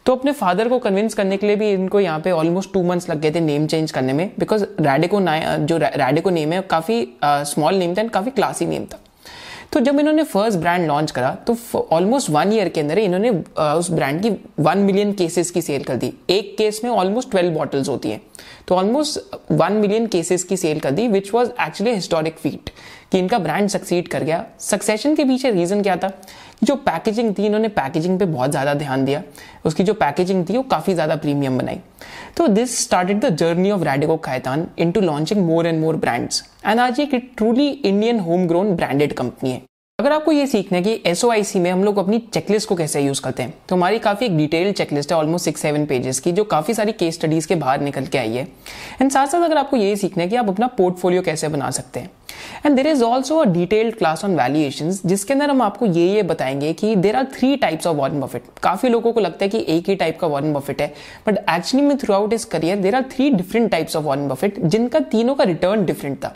तो 0.07 0.15
अपने 0.17 0.33
फादर 0.33 0.69
को 0.69 0.79
कन्विंस 0.79 1.15
करने 1.15 1.37
के 1.37 1.47
लिए 1.47 1.57
भी 1.57 1.71
इनको 1.71 2.01
यहाँ 2.01 2.21
पे 2.21 2.31
ऑलमोस्ट 2.31 2.73
टू 2.73 2.83
मंथ्स 2.83 3.09
लग 3.11 3.21
गए 3.21 3.31
थे 3.31 3.41
नेम 3.41 3.67
चेंज 3.67 3.91
करने 3.93 4.13
में 4.13 4.31
बिकॉज़ 4.39 4.65
रेडिको 4.81 5.21
जो 5.21 5.79
रेडिको 5.79 6.31
नेम 6.31 6.53
है, 6.53 6.61
काफ़ी 6.61 7.07
स्मॉल 7.25 7.75
नेम 7.75 7.95
था 7.95 8.01
एंड 8.01 8.11
काफ़ी 8.11 8.31
क्लासी 8.31 8.67
नेम 8.67 8.85
था। 8.85 9.01
तो 9.73 9.81
जब 9.81 9.99
इन्होंने 10.01 10.23
फ़र्स्ट 10.25 10.59
ब्रांड 10.59 10.87
लॉन्च 10.87 11.11
करा 11.11 11.31
तो 11.47 11.57
ऑलमोस्ट 11.93 12.31
वन 12.31 12.53
ईयर 12.53 12.69
के 12.69 12.81
अंदर 12.81 12.99
इन्होंने 12.99 13.31
उस 13.59 13.91
ब्रांड 13.91 14.23
की 14.23 14.31
वन 14.59 14.79
मिलियन 14.79 15.13
केसेस 15.13 15.51
की 15.51 15.63
सेल 15.63 15.83
कर 15.85 15.97
दी। 15.97 16.13
एक 16.31 16.55
केस 16.59 16.81
में 16.85 16.91
ऑलमोस्ट 16.91 17.31
ट्वेल्व 17.31 17.55
बॉटल्स 17.55 17.89
होती 17.89 18.11
है। 18.11 18.21
तो 18.69 18.75
ऑलमोस्ट 18.75 19.37
वन 19.53 19.73
मिलियन 19.73 20.07
केसेस 20.07 20.45
की 20.45 20.57
सेल 20.57 20.81
कर 20.81 20.91
दी 20.91 21.09
which 21.09 21.33
was 21.35 21.51
actually 21.63 21.95
historic 21.95 22.39
feat 22.39 22.71
कि 23.13 23.19
इनका 23.19 23.39
ब्रांड 23.39 23.69
सक्सीड 23.69 24.09
कर 24.09 24.25
गया। 24.25 24.45
सक्सेशन 24.61 25.15
के 25.15 25.25
पीछे 25.25 25.51
रीजन 25.51 25.83
क्या 25.83 25.97
था? 25.97 26.11
जो 26.63 26.75
पैकेजिंग 26.77 27.35
थी, 27.35 27.47
इन्होंने 27.47 27.69
पैकेजिंग 27.71 28.19
पे 28.19 28.25
बहुत 28.27 28.51
ज़्यादा 28.51 28.75
ध्यान 28.75 29.05
दिया। 29.05 29.23
उसकी 29.65 29.85
जो 29.85 29.95
पैकेजिंग 29.95 30.45
थी, 30.49 30.57
वो 30.57 30.63
काफ़ी 30.65 30.95
ज़्यादा 30.95 31.17
प्रीमियम 31.17 31.59
बनाई। 31.59 31.81
तो 32.37 32.47
this 32.49 32.79
started 32.81 33.21
the 33.21 33.35
journey 33.37 33.71
of 33.71 33.85
Radico 33.85 34.17
Khaitan 34.25 34.67
into 34.93 35.01
launching 35.03 35.47
more 35.47 35.67
and 35.67 35.81
more 35.81 35.97
brands 35.97 36.43
and 36.67 36.81
आज 36.81 37.01
एक 37.01 37.15
truly 37.37 37.69
Indian 37.69 38.21
home 38.21 38.47
grown 38.47 38.75
branded 38.77 39.13
company 39.13 39.51
है। 39.51 39.63
अगर 39.99 40.13
आपको 40.13 40.33
ये 40.33 40.47
सीखना 40.47 40.79
है 40.79 40.85
कि 40.85 41.03
एस 41.07 41.55
में 41.57 41.71
हम 41.71 41.85
लोग 41.85 41.99
अपनी 41.99 42.19
चेकलिस्ट 42.33 42.69
को 42.69 42.75
कैसे 42.77 43.01
यूज़ 43.01 43.21
करते 43.23 43.43
हैं 43.43 43.55
तो 43.69 43.77
हमारी 43.77 43.99
काफ़ी 43.99 44.27
एक 44.27 44.37
डिटेल्ड 44.37 44.77
चेकलिस्ट 44.77 45.13
है 45.13 45.19
ऑलमोस्ट 45.19 45.45
सिक्स 45.45 45.61
सेवन 45.61 45.87
पेजेस 45.87 46.21
की, 46.21 46.33
जो 46.33 46.45
काफ़ी 46.45 46.75
सारी 46.75 46.93
केस 46.95 47.15
स्टडीज़ 47.15 47.49
के 47.49 47.55
बाहर 47.57 47.81
निकल 47.81 48.07
के 48.07 48.19
आई 48.19 48.35
है। 48.35 48.47
एंड 49.01 49.11
साथ 49.11 49.27
साथ 49.27 49.43
अगर 49.43 49.57
आपको 49.57 49.77
ये 49.77 49.97
सीखना 49.97 50.23
है 50.23 50.29
कि 50.29 50.37
आप 50.37 50.49
अपना 50.49 50.67
पोर्टफोलियो 50.77 51.23
कैसे 51.23 51.49
बना 51.49 51.71
सकते 51.71 52.01
हैं 52.01 52.11
and 52.67 52.77
there 52.77 52.87
is 52.87 53.03
also 53.05 53.39
a 53.39 53.45
detailed 53.45 53.95
class 53.95 54.25
on 54.25 54.37
valuation 54.37 54.91
जिसके 55.07 55.33
अंदर 55.35 55.51
हम 55.51 55.63
आपको 55.63 55.87
ये 55.87 56.07
ये 56.07 56.23
बताएँगे 56.23 56.73
कि 56.73 56.95
there 56.97 57.17
are 57.17 57.25
three 57.35 57.55
types 57.57 57.87
of 57.87 57.97
Warren 57.97 58.21
Buffett 58.21 58.45
काफ़ी 58.63 58.89
लोगों 58.89 59.13
को 59.13 59.21
लगता 59.21 59.45
है 59.45 59.49
कि 59.49 59.65
एक 59.69 59.89
ही 59.89 59.95
टाइप 59.95 60.19
का 60.21 60.27
वॉरन 60.27 60.53
बफेट 60.53 60.81
है 60.83 60.93
बट 61.27 61.39
एक्चुअली 61.51 61.87
में 61.87 61.97
throughout 62.15 62.33
his 62.33 62.47
career 62.47 62.77
there 62.77 62.95
are 62.95 63.03
three 63.13 63.31
different 63.31 63.71
types 63.71 63.97
of 63.97 64.05
Warren 64.05 64.29
Buffett 64.29 64.61
जिनका 64.61 64.99
तीनों 64.99 65.35
का 65.35 65.45
रिटर्न 65.45 65.85
डिफरेंट 65.85 66.19
था. 66.25 66.35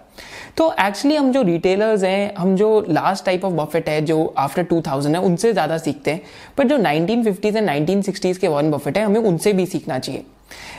तो 0.56 0.72
एक्चुअली 0.80 1.16
हम 1.16 1.30
जो 1.32 1.42
रिटेलर्स 1.42 2.02
हैं, 2.02 2.34
हम 2.34 2.56
जो 2.56 2.86
लास्ट 2.88 3.24
टाइप 3.24 3.44
ऑफ़ 3.44 3.52
बफेट 3.52 3.88
है, 3.88 4.00
जो 4.00 4.34
आफ्टर 4.38 4.64
2000 4.64 5.14
है, 5.14 5.20
उनसे 5.20 5.52
ज़्यादा 5.52 5.78
सीखते 5.78 6.10
हैं 6.10 6.22
बट 6.58 6.66
जो 6.66 6.78
1950s 6.78 7.56
एंड 7.56 7.70
1960s 7.70 8.36
के 8.36 8.48
वॉरन 8.48 8.70
बफेट 8.70 8.98
है, 8.98 9.04
हमें 9.04 9.20
उनसे 9.20 9.52
भी 9.52 9.66
सीखना 9.66 9.98
चाहिए. 9.98 10.24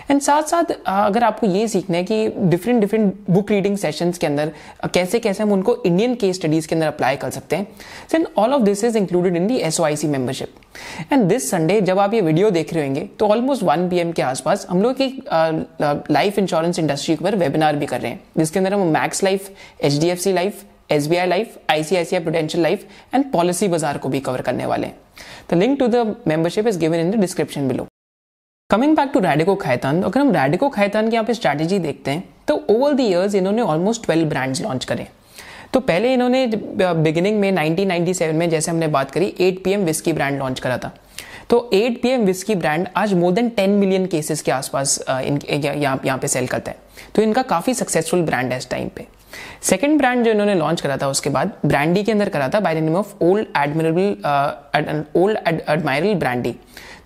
एंड 0.09 0.21
साथ 0.21 0.43
साथ 0.43 0.71
अगर 0.87 1.23
आपको 1.23 1.47
ये 1.47 1.67
सीखना 1.67 1.97
है 1.97 2.03
कि 2.03 2.27
different 2.37 2.79
different 2.81 3.13
book 3.29 3.51
reading 3.51 3.77
sessions 3.77 4.17
के 4.17 4.27
अंदर 4.27 4.51
कैसे 4.93 5.19
कैसे 5.19 5.43
हम 5.43 5.51
उनको 5.51 5.75
इंडियन 5.85 6.15
केस 6.15 6.35
स्टडीज़ 6.35 6.67
के 6.67 6.75
अंदर 6.75 6.87
अप्लाई 6.87 7.15
कर 7.15 7.29
सकते 7.29 7.55
हैं 7.55 7.67
then 8.11 8.27
all 8.37 8.53
of 8.53 8.61
this 8.61 8.83
is 8.83 8.97
included 8.97 9.35
in 9.35 9.47
the 9.47 9.57
S 9.59 9.79
O 9.79 9.83
I 9.83 9.95
C 9.95 10.07
membership 10.07 11.13
and 11.13 11.23
this 11.25 11.49
Sunday 11.51 11.79
जब 11.81 11.99
आप 11.99 12.13
ये 12.13 12.21
वीडियो 12.21 12.49
देख 12.51 12.73
रहे 12.73 12.85
होंगे 12.85 13.07
तो 13.19 13.27
ऑलमोस्ट 13.27 13.63
वन 13.63 13.87
पी 13.89 13.99
एम 13.99 14.11
के 14.11 14.21
आसपास 14.21 14.65
हम 14.69 14.81
लोग 14.81 15.01
एक 15.01 16.07
लाइफ 16.11 16.39
इंश्योरेंस 16.39 16.79
इंडस्ट्री 16.79 17.15
पर 17.15 17.35
वेबिनार 17.35 17.75
भी 17.75 17.85
कर 17.85 18.01
रहे 18.01 18.11
हैं। 18.11 18.19
जिसके 18.37 18.59
अंदर 18.59 18.73
हम 18.73 18.87
Max 18.93 19.23
Life 19.23 19.49
H 19.83 19.99
D 19.99 20.09
F 20.09 20.19
C 20.19 20.33
Life 20.33 20.63
S 20.91 21.07
B 21.07 21.17
I 21.17 21.27
Life 21.27 21.57
ICICI 21.71 22.21
Prudential 22.23 22.63
Life 22.63 22.85
and 23.13 23.31
Policybazaar 23.67 23.97
को 23.97 24.09
भी 24.09 24.19
कवर 24.19 24.41
करने 24.41 24.65
वाले 24.65 24.87
हैं। 24.87 24.95
The 25.51 25.57
link 25.57 25.79
to 25.79 25.87
the 25.87 26.15
membership 26.27 26.67
is 26.67 26.79
given 26.79 26.99
in 26.99 27.11
the 27.11 27.21
description 27.21 27.67
below 27.67 27.87
coming 28.71 28.95
back 28.95 29.09
to 29.13 29.19
Radico 29.19 29.53
Khaitan 29.55 30.01
अगर 30.03 30.19
हम 30.19 30.31
रेडिको 30.31 30.67
खैतान 30.69 31.09
की 31.09 31.15
यहाँ 31.15 31.25
पे 31.25 31.33
स्ट्रैटेजी 31.33 31.79
देखते 31.79 32.11
हैं 32.11 32.23
तो 32.47 32.55
ओवर 32.69 32.93
द 32.93 32.99
इयर्स 32.99 33.33
इन्होंने 33.35 33.61
ऑलमोस्ट 33.61 34.03
ट्वेल्व 34.03 34.29
ब्रांड्स 34.29 34.61
लॉन्च 34.61 34.85
करे। 34.85 35.07
तो 35.73 35.79
पहले 35.79 36.13
इन्होंने 36.13 36.45
बिगिनिंग 36.77 37.39
में 37.39 37.51
1997 37.51 38.33
में 38.33 38.49
जैसे 38.49 38.71
हमने 38.71 38.87
बात 38.87 39.11
करी 39.11 39.33
8 39.41 39.57
पीएम 39.63 39.83
विस्की 39.85 40.13
ब्रांड 40.13 40.37
लॉन्च 40.39 40.59
करा 40.59 40.77
था। 40.77 40.91
तो 41.49 41.57
8 41.73 42.01
पीएम 42.01 42.21
विस्की 42.25 42.55
ब्रांड 42.55 42.87
आज 42.97 43.13
मोर 43.13 43.33
देन 43.33 43.49
10 43.57 43.75
मिलियन 43.79 44.05
केसेस 44.05 44.41
के 44.41 44.51
आसपास 44.51 44.97
यहाँ 45.09 46.17
पे 46.17 46.27
सेल 46.27 46.47
करता 46.47 46.71
है। 46.71 46.77
तो 47.15 47.21
इनका 47.21 47.41
काफ़ी 47.43 47.73
सक्सेसफुल 47.73 48.21
ब्रांड 48.23 48.51
है 48.51 48.57
इस 48.57 48.69
टाइम 48.69 48.87
पे। 48.95 49.07
सेकेंड 49.63 49.97
ब्रांड 49.97 50.23
जो 50.25 50.31
इन्होंने 50.31 50.55
लॉन्च 50.55 50.81
करा 50.81 50.97
था 50.97 51.07
उसके 51.07 51.29
बाद 51.29 51.51
ब्रांडी 51.65 52.03
के 52.03 52.11
अंदर 52.11 52.29
करा 52.29 52.49
था 52.49 52.59
by 52.59 52.75
the 52.75 52.77
name 52.79 52.95
of 52.95 53.13
Old 53.23 53.47
Admirable 53.57 55.11
Old 55.15 55.37
Admiral 55.47 56.13
brandy 56.15 56.55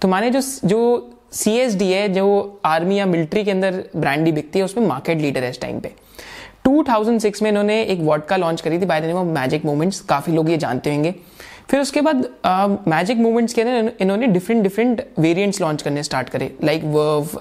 तो 0.02 0.08
माने 0.08 0.30
जो 0.30 0.42
जो 0.64 1.12
सी 1.36 1.52
एस 1.52 1.76
डी 1.76 1.92
है 1.92 2.08
जो 2.10 2.60
आर्मी 2.66 3.00
या 3.00 3.06
मिलिट्री 3.06 3.44
के 3.44 3.52
अंदर 3.52 3.84
ब्रांडी 3.96 4.32
बिकती 4.32 4.60
है 4.60 4.66
उसमें 4.66 4.86
मार्केट 4.88 5.22
लीडर 5.22 5.44
है 5.44 5.50
इस 5.50 5.62
टाइम 5.62 5.80
पे। 5.80 5.92
2006 6.66 7.42
में 7.42 7.50
इन्होंने 7.50 7.82
एक 7.84 8.00
वॉडका 8.02 8.38
लॉन्च 8.38 8.62
करी 8.62 8.80
थी 8.80 8.86
by 8.86 9.02
the 9.02 9.06
name 9.06 9.18
of 9.18 9.28
Magic 9.30 9.66
Moments 9.66 10.00
काफ़ी 10.02 10.34
लोग 10.34 10.50
ये 10.50 10.58
जानते 10.58 10.94
होंगे। 10.94 11.14
फिर 11.70 11.80
उसके 11.80 12.02
बाद 12.02 12.26
मैजिक 12.88 13.18
मूवमेंट्स 13.18 13.54
के 13.54 13.62
अंदर 13.62 13.92
इन्होंने 14.02 14.28
डिफरेंट 14.28 14.62
डिफरेंट 14.64 15.02
वेरिएंट्स 15.20 15.62
लॉन्च 15.62 15.82
करने 15.82 16.04
स्टार्ट 16.04 16.30
करे। 16.30 16.52
लाइक 16.64 16.84
वर्व 16.86 17.40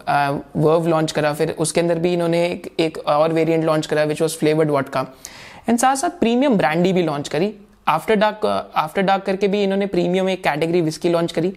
वर्व 0.57 0.87
लॉन्च 0.89 1.13
करा 1.13 1.33
फिर 1.33 1.51
उसके 1.59 1.81
अंदर 1.81 1.99
भी 1.99 2.13
इन्होंने 2.13 2.45
एक, 2.47 2.73
एक 2.81 2.99
और 2.99 3.33
वेरिएंट 3.33 3.65
लॉन्च 3.65 3.87
करा 3.87 4.05
which 4.05 4.23
was 4.23 4.37
flavoured 4.39 4.71
vodka 4.71 5.07
and 5.69 5.79
साथ 5.79 5.97
साथ 5.97 6.19
प्रीमियम 6.21 6.57
ब्रांडी 6.57 6.93
भी 6.93 7.03
लॉन्च 7.03 7.29
करी। 7.29 7.53
आफ्टर 7.89 8.15
डार्क 8.17 8.47
आफ्टर 8.77 9.03
डार्क 9.03 9.25
करके 9.25 9.49
भी 9.49 9.63
इन्होंने 9.63 9.87
प्रीमियम 9.87 10.29
एक 10.29 10.45
कैटेगरी 10.45 10.81
विस्की 10.81 11.09
लॉन्च 11.09 11.33
करी। 11.33 11.53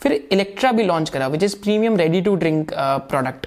फिर 0.00 0.12
इलेक्ट्रा 0.32 0.72
भी 0.72 0.82
लॉन्च 0.82 1.10
करा 1.10 1.26
which 1.28 1.42
is 1.42 1.56
premium 1.62 1.96
ready 1.96 2.20
to 2.20 2.34
drink 2.36 2.72
product 2.74 3.46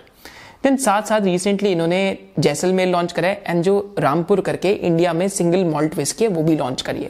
then 0.63 0.75
साथ 0.77 1.01
साथ 1.01 1.21
रिसेंटली 1.21 1.71
इन्होंने 1.71 2.17
जैसलमेर 2.39 2.87
लॉन्च 2.87 3.11
करा 3.11 3.27
है 3.27 3.43
एंड 3.47 3.63
जो 3.63 3.93
रामपुर 3.99 4.41
करके 4.41 4.71
इंडिया 4.71 5.13
में 5.13 5.27
सिंगल 5.29 5.63
मॉल्ट 5.65 5.95
विस्की 5.97 6.23
है, 6.23 6.29
वो 6.29 6.43
भी 6.43 6.55
लॉन्च 6.55 6.81
करी 6.81 7.03
है. 7.03 7.09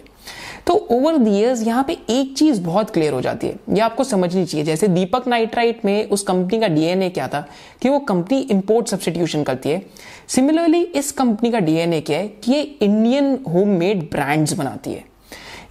तो 0.67 0.74
ओवर 0.91 1.17
द 1.17 1.27
इयर्स 1.27 1.65
यहाँ 1.67 1.83
पे 1.83 1.98
एक 2.10 2.33
चीज़ 2.38 2.62
बहुत 2.62 2.89
क्लियर 2.89 3.13
हो 3.13 3.21
जाती 3.21 3.48
है, 3.48 3.55
ये 3.69 3.79
आपको 3.81 4.03
समझनी 4.03 4.45
चाहिए. 4.45 4.65
जैसे 4.65 4.88
दीपक 4.88 5.27
नाइट्राइट 5.27 5.86
में 5.86 6.10
उस 6.10 6.24
कंपनी 6.24 6.60
का 6.60 6.67
डीएनए 6.67 7.10
क्या 7.10 7.27
था, 7.27 7.45
कि 7.81 7.89
वो 7.89 8.00
कंपनी 8.01 8.39
इंपोर्ट 8.41 8.88
सब्सटीट्यूशन 8.88 9.43
करती 9.43 9.69
है. 9.69 9.81
सिमिलरली 10.27 10.81
इस 10.81 11.12
कंपनी 11.12 11.51
का 11.51 11.60
डीएनए 11.60 12.01
क्या 12.01 12.17
है, 12.17 12.27
कि 12.27 12.51
ये 12.51 12.62
इंडियन 12.62 13.38
होममेड 13.48 14.10
ब्रांड्स 14.12 14.53
बनाती 14.53 14.93
है. 14.93 15.03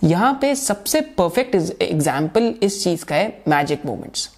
यहाँ 0.03 0.33
पे 0.41 0.55
सबसे 0.55 1.01
परफेक्ट 1.19 1.83
एग्ज़ाम्पल 1.83 2.55
इस 2.63 2.83
चीज़ 2.85 3.05
का 3.05 3.15
है 3.15 3.43
मैजिक 3.49 3.87
मोमेंट्स 3.87 4.29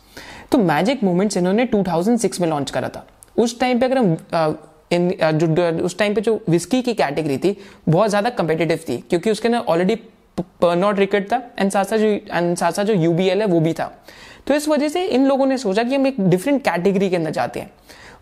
तो 0.52 0.58
मैजिक 0.60 1.02
मोमेंट्स 1.04 1.36
इन्होंने 1.36 1.66
2006 1.66 2.40
में 2.40 2.48
लॉन्च 2.48 2.70
करा 2.70 2.88
था। 2.88 3.06
उस 3.36 3.58
टाइम 3.60 3.78
पे 3.80 3.86
अगर 3.86 3.98
हम 3.98 4.16
इन 4.92 5.10
जो 5.34 5.84
उस 5.84 5.96
टाइम 5.98 6.14
पे 6.14 6.20
जो 6.20 6.40
विस्की 6.48 6.80
की 6.82 6.94
कैटेगरी 6.94 7.38
थी, 7.38 7.56
बहुत 7.88 8.08
ज़्यादा 8.10 8.30
कंपेटेटिव 8.30 8.80
थी, 8.88 8.96
क्योंकि 9.00 9.30
उसके 9.30 9.48
अंदर 9.48 9.58
ऑलरेडी 9.60 9.98
नॉट 10.64 10.98
रिकेट 10.98 11.32
था 11.32 11.42
एंड 11.58 11.70
साथ 11.70 11.84
साथ 11.84 11.98
जो 11.98 12.06
एंड 12.06 12.56
साथ 12.56 12.72
साथ 12.72 12.84
जो 12.84 12.94
यूबीएल 12.94 13.40
है, 13.40 13.46
वो 13.46 13.60
भी 13.60 13.72
था। 13.72 13.92
तो 14.46 14.54
इस 14.54 14.68
वजह 14.68 14.88
से 14.88 15.04
इन 15.06 15.26
लोगों 15.26 15.46
ने 15.46 15.58
सोचा 15.58 15.82
कि 15.82 15.94
हम 15.94 16.06
एक 16.06 16.20
डिफरेंट 16.20 16.62
कैटेगरी 16.64 17.10
के 17.10 17.16
अंदर 17.16 17.30
जाते 17.30 17.60
हैं। 17.60 17.70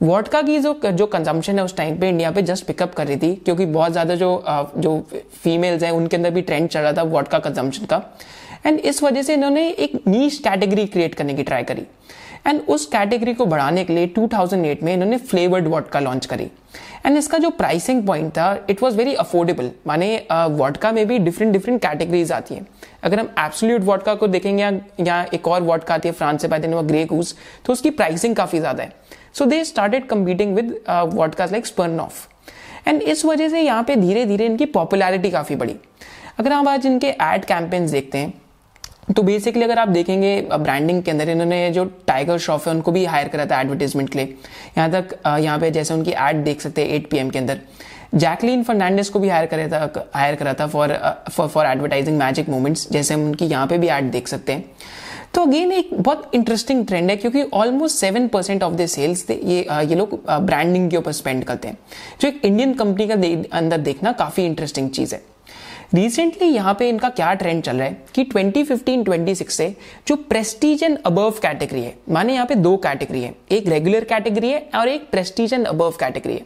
वॉटका 0.00 0.40
की 0.42 0.58
जो 0.58 0.72
जो 0.84 1.06
कंजम्पशन 1.06 1.58
है 1.58 1.64
उस 1.64 1.76
टाइम 1.76 1.98
पे 2.00 2.08
इंडिया 2.08 2.30
पे 2.30 2.42
जस्ट 2.42 2.66
पिकअप 2.66 2.94
कर 2.94 3.06
रही 3.06 3.16
थी 3.16 3.34
क्योंकि 3.34 3.66
बहुत 3.66 3.92
ज़्यादा 3.92 4.14
जो 4.14 4.42
जो 4.78 4.98
फीमेल्स 5.42 5.82
हैं 5.82 5.90
उनके 5.92 6.16
अंदर 6.16 6.30
भी 6.30 6.42
ट्रेंड 6.42 6.68
चल 6.68 6.80
रहा 6.80 6.92
था 6.92 7.02
वॉटका 7.04 7.38
कंजम्पशन 7.38 7.86
का। 7.86 8.02
एंड 8.66 8.78
इस 8.80 9.02
वजह 9.02 9.22
से 9.22 9.34
इन्होंने 9.34 9.68
एक 9.68 10.00
नीच 10.06 10.38
कैटेगरी 10.38 10.86
क्रिएट 10.86 11.14
करने 11.14 11.34
की 11.34 11.42
ट्राई 11.42 11.62
करी। 11.62 11.86
एंड 12.46 12.60
उस 12.68 12.86
कैटेगरी 12.86 13.34
को 13.34 13.46
बढ़ाने 13.46 13.84
के 13.84 13.92
लिए 13.92 14.06
2008 14.08 14.82
में 14.82 14.92
इन्होंने 14.94 15.16
फ्लेवर्ड 15.18 15.68
वॉटका 15.68 16.00
लॉन्च 16.00 16.26
करी। 16.26 16.50
एंड 17.06 17.16
इसका 17.18 17.38
जो 17.38 17.50
प्राइसिंग 17.50 18.06
पॉइंट 18.06 18.30
था 18.32 18.52
इट 18.70 18.82
वॉज़ 18.82 18.96
वेरी 18.96 19.14
अफोर्डेबल 19.16 19.70
माने 19.86 20.14
वॉटका 20.30 20.92
में 20.92 21.06
भी 21.08 21.18
डिफरेंट 21.18 21.52
डिफरेंट 21.52 21.80
कैटेगरीज 21.82 22.32
आती 22.32 22.54
हैं। 22.54 22.66
अगर 23.02 23.20
हम 23.20 23.28
एब्सोल्यूट 23.38 23.82
वॉटका 23.82 24.14
को 24.14 24.26
देखेंगे 24.28 24.62
या, 24.62 24.72
या 25.00 25.24
एक 25.34 25.48
और 25.48 25.62
वॉटका 25.62 25.94
आती 25.94 26.08
है 26.08 26.14
फ्रांस 26.14 26.42
से 26.42 26.48
पाते 26.48 26.68
हैं 26.68 26.88
ग्रे 26.88 27.04
गूस 27.04 27.34
तो 27.66 27.72
उसकी 27.72 27.90
प्राइसिंग 27.92 28.36
काफ़ी 28.36 28.58
ज़्यादा 28.58 28.82
है। 28.82 28.98
So 29.34 29.44
they 29.46 29.62
started 29.64 30.06
competing 30.08 30.54
with 30.56 30.74
vodkas 30.88 31.52
like 31.52 31.66
Smirnoff 32.00 32.26
and 32.88 33.02
इस 33.02 33.24
वजह 33.24 33.48
से 33.48 33.60
यहाँ 33.60 33.82
पे 33.82 33.96
धीरे 33.96 34.24
धीरे 34.26 34.46
इनकी 34.46 34.66
पॉपुलैरिटी 34.68 35.30
काफ़ी 35.30 35.56
बढ़ी। 35.56 35.76
अगर 36.38 36.52
हम 36.52 36.68
आज 36.68 36.86
इनके 36.86 37.08
एड 37.22 37.44
कैंपेन्स 37.44 37.90
देखते 37.90 38.18
हैं 38.18 38.32
तो 39.10 39.22
बेसिकली 39.22 39.64
अगर 39.64 39.78
आप 39.78 39.88
देखेंगे 39.88 40.40
ब्रांडिंग 40.52 41.02
के 41.02 41.10
अंदर 41.10 41.28
इन्होंने 41.28 41.70
जो 41.72 41.84
टाइगर 42.06 42.38
श्रॉफ 42.38 42.66
है, 42.66 42.74
उनको 42.74 42.92
भी 42.92 43.04
हायर 43.04 43.28
करा 43.28 43.46
था 43.46 43.60
एडवर्टीजमेंट 43.60 44.10
के 44.10 44.18
लिए। 44.18 44.36
यहाँ 44.76 44.90
तक 44.92 45.16
यहाँ 45.26 45.58
पे 45.58 45.70
जैसे 45.70 45.94
उनकी 45.94 46.10
एड 46.18 46.44
देख 46.44 46.60
सकते 46.60 46.82
हैं 46.82 46.88
एट 46.90 47.10
पी 47.10 47.28
के 47.30 47.38
अंदर। 47.38 47.60
जैकलीन 48.14 48.62
फर्नांडिस 48.64 49.08
को 49.08 49.18
भी 49.20 49.28
हायर 49.28 49.46
करा 49.46 49.66
था 49.68 50.10
हायर 50.14 50.34
करा 50.34 50.54
था 50.54 50.66
for 50.66 50.96
for 51.30 51.66
advertising 51.66 52.18
Magic 52.18 52.48
Moments 52.48 52.88
जैसे 52.92 53.14
हम 53.14 53.26
उनकी 53.26 53.46
यहाँ 53.46 53.66
पे 53.66 53.78
भी 53.78 53.88
एड 53.88 54.10
देख 54.10 54.28
सकते 54.28 54.52
हैं। 54.52 54.64
तो 55.34 55.42
अगेन 55.42 55.72
एक 55.72 55.88
बहुत 55.94 56.30
इंटरेस्टिंग 56.34 56.86
ट्रेंड 56.86 57.10
है 57.10 57.16
क्योंकि 57.16 57.42
almost 57.54 57.96
seven 57.96 58.26
percent 58.28 58.62
of 58.62 58.74
the 58.74 58.86
sales 58.88 59.24
ये 59.30 59.60
ये 59.62 59.94
लोग 59.94 60.14
ब्रांडिंग 60.28 60.90
के 60.90 60.96
ऊपर 60.96 61.12
स्पेंड 61.12 61.44
करते 61.44 61.68
हैं। 61.68 61.78
जो 62.20 62.28
एक 62.28 62.44
इंडियन 62.44 62.72
कंपनी 62.74 63.06
का 63.08 63.14
दे, 63.16 63.34
अंदर 63.52 63.78
देखना 63.78 64.12
काफ़ी 64.14 64.44
इंटरेस्टिंग 64.44 64.90
चीज़ 64.90 65.14
है। 65.14 65.22
रिसेंटली 65.94 66.46
यहाँ 66.46 66.74
पे 66.74 66.88
इनका 66.88 67.08
क्या 67.10 67.32
ट्रेंड 67.34 67.62
चल 67.62 67.76
रहा 67.76 67.86
है 67.86 68.02
कि 68.14 68.24
2015-26 68.26 69.50
से 69.50 69.74
जो 70.08 70.16
प्रेस्टीज 70.18 70.82
एंड 70.82 70.98
अबव 71.06 71.30
कैटेगरी 71.42 71.82
है 71.82 71.94
माने 72.10 72.34
यहाँ 72.34 72.46
पे 72.46 72.54
दो 72.56 72.76
कैटेगरी 72.78 73.22
है। 73.22 73.34
एक 73.52 73.68
रेगुलर 73.68 74.04
कैटेगरी 74.04 74.50
है 74.50 74.68
और 74.74 74.88
एक 74.88 75.10
प्रेस्टीज 75.10 75.54
एंड 75.54 75.66
अबव 75.66 75.94
कैटेगरी 76.00 76.34
है। 76.34 76.44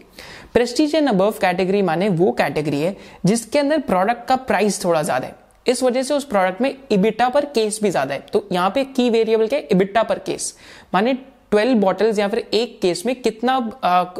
प्रेस्टीज 0.54 0.94
एंड 0.94 1.08
अबव 1.08 1.34
कैटेगरी 1.40 1.82
माने 1.82 2.08
वो 2.10 2.30
कैटेगरी 2.32 2.80
है 2.80 2.96
जिसके 3.26 3.58
अंदर 3.58 3.78
प्रोडक्ट 3.82 4.26
का 4.28 4.36
प्राइस 4.42 4.84
थोड़ा 4.84 5.02
ज़्यादा 5.02 5.26
है। 5.26 5.42
इस 5.66 5.82
वजह 5.82 6.02
से 6.02 6.14
उस 6.14 6.24
प्रोडक्ट 6.24 6.60
में 6.60 6.74
इबिटा 6.92 7.28
पर 7.28 7.44
केस 7.54 7.78
भी 7.82 7.90
ज़्यादा 7.90 8.14
है। 8.14 8.20
तो 8.32 8.46
यहाँ 8.52 8.70
पे 8.70 8.84
की 8.86 9.08
वेरिएबल 9.10 9.46
के 9.46 9.58
इबिटा 9.72 10.02
पर 10.02 10.18
केस 10.20 10.54
माने 10.94 11.16
12 11.54 11.74
बॉटल्स 11.80 12.18
या 12.18 12.28
फिर 12.28 12.38
एक 12.54 12.78
केस 12.82 13.04
में 13.06 13.14
कितना 13.22 13.56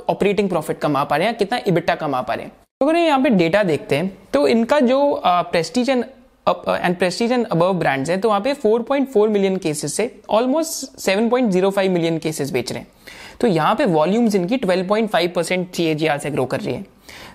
ऑपरेटिंग 0.09 0.49
प्रॉफिट 0.49 0.79
कमा 0.79 1.05
पा 1.05 1.17
रहे 1.17 1.27
हैं 1.27 1.37
कितना 1.37 1.61
इबिटा 1.67 1.95
कमा 1.95 2.21
पा 2.23 2.35
रहे 2.35 2.45
हैं। 2.45 2.53
तो 2.81 2.87
अगर 2.87 2.99
यहाँ 2.99 3.21
पे 3.23 3.31
डेटा 3.31 3.63
देखते 3.63 3.97
हैं 3.97 4.13
तो 4.33 4.47
इनका 4.49 4.81
जो 4.83 5.23
prestige 5.25 5.91
and 5.91 6.05
and 6.47 6.97
prestige 6.99 7.33
and 7.33 7.47
above 7.47 7.73
brands 7.73 8.11
हैं 8.11 8.21
तो 8.21 8.29
वहाँ 8.29 8.41
पे 8.41 8.55
4.4 8.57 9.29
मिलियन 9.29 9.57
केसेस 9.57 9.95
से 9.95 10.11
ऑलमोस्ट 10.31 11.01
7.05 11.01 11.89
मिलियन 11.89 12.19
केसेस 12.19 12.51
बेच 12.53 12.73
रहे 12.73 12.81
हैं। 12.81 12.89
तो 13.41 13.47
यहाँ 13.47 13.75
पे 13.75 13.85
वॉल्यूम्स 13.87 14.35
इनकी 14.35 14.57
12.5 14.59 15.29
परसेंट 15.35 15.75
सी 15.75 15.95
से 16.19 16.31
ग्रो 16.31 16.45
कर 16.45 16.61
रही 16.61 16.75
है। 16.75 16.85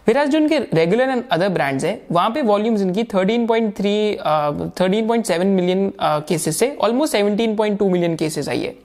फिर 0.06 0.24
जो 0.26 0.38
इनके 0.38 0.58
रेगुलर 0.74 1.10
एंड 1.10 1.24
अदर 1.32 1.50
ब्रांड्स 1.50 1.84
है 1.86 2.02
वहाँ 2.12 2.30
पे 2.30 2.42
वॉल्यूम्स 2.42 2.82
इनकी 2.82 3.04
13.3 3.06 4.18
13.7 4.78 5.46
मिलियन 5.46 5.92
केसेस 6.02 6.58
से 6.60 6.76
ऑलमोस्ट 6.82 7.16
17.2 7.16 7.90
मिलियन 7.92 8.16
केसेस 8.16 8.50
आई 8.50 8.60
है। 8.60 8.76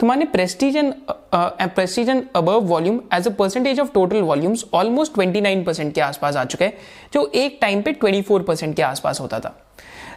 तो 0.00 0.06
माने 0.06 0.24
prestige 0.24 0.76
and 0.76 0.92
prestige 1.34 2.08
and 2.08 2.22
above 2.36 2.60
volume 2.66 3.00
as 3.14 3.26
a 3.28 3.30
percentage 3.30 3.80
of 3.80 3.92
total 3.94 4.20
volumes 4.22 4.64
almost 4.74 5.12
29 5.14 5.64
percent 5.66 5.92
के 5.94 6.00
आसपास 6.00 6.36
आ 6.36 6.44
चुके 6.44 6.64
हैं 6.64 6.74
जो 7.14 7.30
एक 7.34 7.58
टाइम 7.60 7.82
पे 7.82 7.92
24 7.94 8.46
परसेंट 8.46 8.74
के 8.76 8.82
आसपास 8.82 9.20
होता 9.20 9.40
था। 9.40 9.54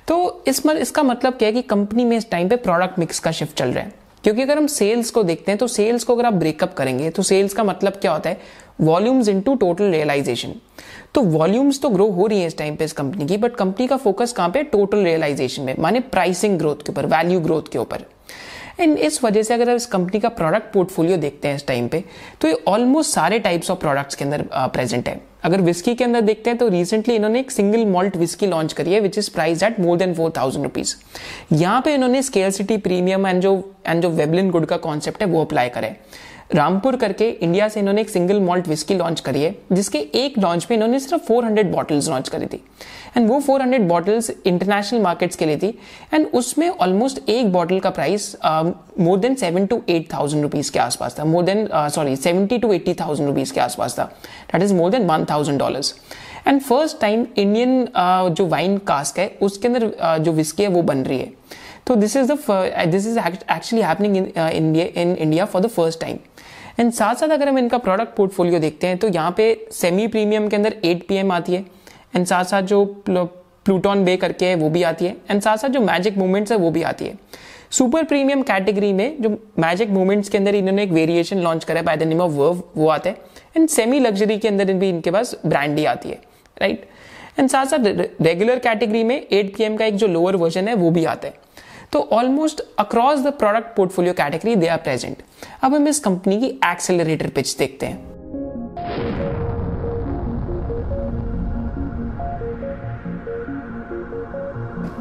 तो 0.08 0.44
इस 0.48 0.66
मर, 0.66 0.78
इसका 0.78 1.04
मतलब 1.04 1.34
क्या 1.34 1.48
है 1.48 1.54
कि 1.54 1.62
कंपनी 1.64 2.06
में 2.06 2.18
इस 2.18 2.30
टाइम 2.32 2.50
पे 2.50 2.56
प्रोडक्ट 2.58 3.00
मिक्स 3.00 3.20
का 3.20 3.32
शिफ्ट 3.32 3.58
चल 3.58 3.70
रहा 3.70 3.84
है। 3.84 3.94
क्योंकि 4.24 4.42
अगर 4.42 4.58
हम 4.58 4.68
सेल्स 4.68 5.10
को 5.12 5.24
देखते 5.24 5.52
हैं 5.52 5.58
तो 5.58 5.68
सेल्स 5.68 6.04
को 6.04 6.14
अगर 6.16 6.26
आप 6.26 6.34
ब्रेकअप 6.34 6.74
करेंगे 6.74 7.10
तो 7.10 7.24
सेल्स 7.24 7.54
का 7.54 7.64
मतलब 7.64 7.94
क्या 7.94 8.12
होता 8.12 8.30
है? 8.30 8.38
वॉल्यूम्स 8.80 9.28
इनटू 9.30 9.56
टोटल 9.56 9.92
रियलाइजेशन 9.92 10.54
तो 11.14 11.22
वॉल्यूम्स 11.24 11.82
तो 11.82 11.90
ग्रो 11.90 12.10
हो 12.12 12.26
रही 12.28 12.40
है 12.42 12.48
इस 12.48 12.58
टाइम 12.58 12.76
पे 12.76 12.86
इस 12.86 12.94
कंपनी 12.94 13.26
की 13.26 13.38
बट 13.38 13.56
कंपनी 13.56 13.88
का 13.88 13.98
फोकस 13.98 14.32
कहाँ 14.34 14.50
पे? 14.50 14.64
टोटल 14.64 15.04
रियलाइजेशन 15.04 15.64
में, 15.64 15.76
माने 15.80 16.00
प्राइसिंग 16.00 16.58
ग्रोथ 16.58 16.76
के 16.76 16.92
ऊपर 16.92 17.06
वैल्यू 17.06 17.40
ग्रोथ 17.40 17.72
के 17.72 17.78
ऊपर. 17.78 18.06
एंड 18.80 18.98
इस 18.98 19.24
वजह 19.24 19.44
से 19.44 19.54
अगर 19.54 19.70
इस 19.70 19.86
कंपनी 19.86 20.20
का 20.20 20.30
प्रोडक्ट 20.32 20.74
पोर्टफोलियो 20.74 21.18
देखते 21.18 21.48
हैं 21.48 21.56
इस 21.56 21.66
टाइम 21.68 21.88
पे 21.88 22.04
तो 22.42 22.48
ये 22.48 22.58
ऑलमोस्ट 22.68 23.12
सारे 23.12 23.40
टाइप्स 23.40 23.72
ऑफ़ 23.72 23.80
प्रोडक्ट्स 23.80 24.16
के 24.16 24.26
अंदर 24.26 24.42
प्रेजेंट 24.54 25.08
है. 25.10 25.22
अगर 25.44 25.62
विस्की 25.62 25.94
के 25.96 26.04
अंदर 26.04 26.22
देखते 26.22 26.50
हैं 26.50 26.58
तो 26.60 26.68
रिसेंटली 26.70 27.16
इन्होंने 27.16 27.40
एक 27.40 27.52
सिंगल 27.52 27.86
मॉल्ट 27.86 28.18
विस्की 28.18 28.48
लॉन्च 28.48 28.74
करी 28.74 28.94
है 28.94 29.00
which 29.00 29.18
is 29.18 29.30
price 29.34 29.64
at 29.64 29.80
more 29.80 29.98
than 29.98 30.14
four 30.14 30.34
thousand 30.38 30.64
rupees 30.64 30.96
यहाँ 31.54 31.82
पे 31.82 31.94
इन्होंने 31.94 32.22
स्केल 32.24 32.52
सिटी 32.52 32.78
प्रीमियम 32.80 33.28
एंड 33.28 33.42
जो 33.42 33.54
एंड 33.88 34.02
जो 34.02 34.10
वेबलिन 34.12 34.50
गुड 34.52 34.66
का 34.66 34.78
कॉन्सेप्ट 34.80 35.22
है, 35.22 35.28
वो 35.28 35.44
अप्लाई 35.44 35.70
करे 35.70 35.96
रामपुर 36.50 36.96
करके 36.96 37.30
इंडिया 37.30 37.68
से 37.68 37.80
इन्होंने 37.80 38.02
एक 38.02 38.10
सिंगल 38.10 38.40
मॉल्ट 38.40 38.68
विस्की 38.68 38.96
लॉन्च 38.96 39.20
करी 39.20 39.42
है 39.44 39.56
जिसके 39.72 39.98
एक 40.16 40.38
लॉन्च 40.40 40.68
में 40.70 40.76
इन्होंने 40.78 41.00
सिर्फ़ 41.00 41.24
400 41.32 41.64
बॉटल्स 41.72 42.10
लॉन्च 42.10 42.30
करी 42.30 42.46
थी। 42.46 42.62
एंड 43.18 43.28
वो 43.30 43.40
400 43.42 43.80
बॉटल्स 43.88 44.30
इंटरनेशनल 44.30 45.02
मार्केट्स 45.02 45.36
के 45.36 45.46
लिए 45.46 45.58
थी 45.58 45.68
एंड 46.14 46.28
उसमें 46.34 46.68
ऑलमोस्ट 46.70 47.30
एक 47.30 47.52
बॉटल 47.52 47.80
का 47.80 47.90
price 47.90 48.36
more 48.46 49.18
than 49.20 49.36
seven 49.36 49.66
two 49.66 49.82
eight 49.90 50.14
thousand 50.14 50.44
rupees 50.44 50.72
के 50.72 50.80
आसपास 50.80 51.20
था 51.20 51.26
more 51.26 51.44
than 51.44 51.68
sorry 51.74 52.16
seventy 52.16 52.58
two 52.58 52.72
eighty 52.74 52.94
thousand 53.02 53.28
rupees 53.30 53.54
के 53.54 53.60
आसपास 53.62 54.00
था। 54.00 54.04
That 54.52 54.64
is 54.64 54.74
more 54.74 54.92
than 54.92 55.08
one 55.08 55.26
thousand 55.32 55.60
dollars 55.60 55.94
and 56.48 56.62
first 56.62 57.00
time 57.02 57.26
Indian 57.38 57.88
जो 58.32 58.46
वाइन 58.48 58.78
कास्क 58.88 59.20
है 59.20 59.28
उसके 59.42 59.68
अंदर 59.68 59.88
uh, 59.88 60.18
जो 60.18 60.32
विस्की 60.32 60.64
है 60.64 60.70
वो 60.70 60.82
बन 60.84 61.04
रही 61.04 61.20
है। 61.20 61.32
तो 61.88 61.96
this 61.96 62.16
is 62.18 62.32
this 62.32 63.08
is 63.08 63.20
actually 63.20 63.82
happening 63.82 64.16
in 64.18 64.32
India 64.38 64.86
in 65.02 65.16
India 65.16 65.46
for 65.46 65.62
the 65.62 65.68
first 65.68 66.00
time 66.02 66.18
and 66.78 66.92
साथ 66.92 67.16
साथ 67.16 67.30
अगर 67.30 67.50
हम 67.50 67.58
इनका 67.60 67.78
प्रोडक्ट 67.78 68.16
पोर्टफोलियो 68.16 68.60
देखते 68.60 68.88
हैं 68.88 68.98
तो 68.98 69.08
यहाँ 69.08 69.34
पे 69.38 69.68
सेमी 69.72 70.08
प्रीमियम 70.08 70.48
के 70.48 70.56
अंदर 70.56 70.76
एट 70.86 71.08
पी 71.08 71.18
आती 71.30 71.54
है। 71.54 71.66
एंड 72.16 72.26
साथ 72.26 72.44
साथ 72.44 72.62
जो 72.64 72.86
प्लूटॉन 73.06 74.04
बे 74.06 74.16
करके 74.18 74.46
है, 74.46 74.56
वो 74.56 74.70
भी 74.70 74.84
आती 74.84 75.06
है। 75.06 75.16
एंड 75.32 75.42
साथ 75.42 75.58
साथ 75.58 75.70
जो 75.70 75.80
मैजिक 75.82 76.18
मूवमेंट्स 76.18 76.52
है, 76.52 76.58
वो 76.58 76.72
भी 76.72 76.82
आती 76.84 77.06
है। 77.06 77.18
सुपर 77.72 78.04
प्रीमियम 78.04 78.42
कैटेगरी 78.42 78.92
में 78.94 79.22
जो 79.22 79.30
मैजिक 79.60 79.90
मूवमेंट्स 79.90 80.30
के 80.30 80.38
अंदर 80.38 80.56
इन्होंने 80.56 80.84
एक 80.84 80.92
वेरिएशन 80.92 81.40
लॉन्च 81.40 81.64
करा 81.64 81.80
है 81.80 81.86
by 81.86 81.98
the 81.98 82.04
name 82.04 82.22
of 82.22 82.32
verve 82.32 82.62
वो 82.78 82.90
आता 82.90 83.10
है। 83.10 83.18
एंड 83.58 83.68
सेमी 83.70 84.00
लग्जरी 84.00 84.38
के 84.38 84.48
अंदर 84.48 84.74
भी 84.74 84.90
इनके 84.90 85.12
पास 85.12 85.36
ब्रांडी 85.46 85.86
आती 85.86 86.10
है 86.10 86.20
राइट 86.58 86.88
एंड 87.40 87.50
साथ 87.50 87.66
साथ 87.66 87.86
रेगुलर 88.22 88.60
कैटेगरी 88.60 89.04
में 89.04 89.16
8 89.30 89.56
पीएम 89.56 89.76
का 89.78 89.86
एक 89.86 89.96
जो 89.96 90.08
लोअर 90.08 90.36
वर्जन 90.36 90.68
है, 90.68 90.74
वो 90.76 90.92
भी 90.92 91.06
आता 91.06 91.28
है। 91.28 91.34
तो 91.96 92.00
almost 92.12 92.62
across 92.80 93.20
the 93.20 93.28
product 93.28 93.76
portfolio 93.76 94.14
category 94.14 94.56
they 94.56 94.68
are 94.68 94.78
present 94.78 95.18
अब 95.64 95.76
हम 95.76 95.88
इस 95.88 96.00
कंपनी 96.00 96.40
की 96.40 96.48
एक्सेलरेटर 96.66 97.30
पिच 97.30 97.56
देखते 97.58 97.86
हैं। 97.86 97.98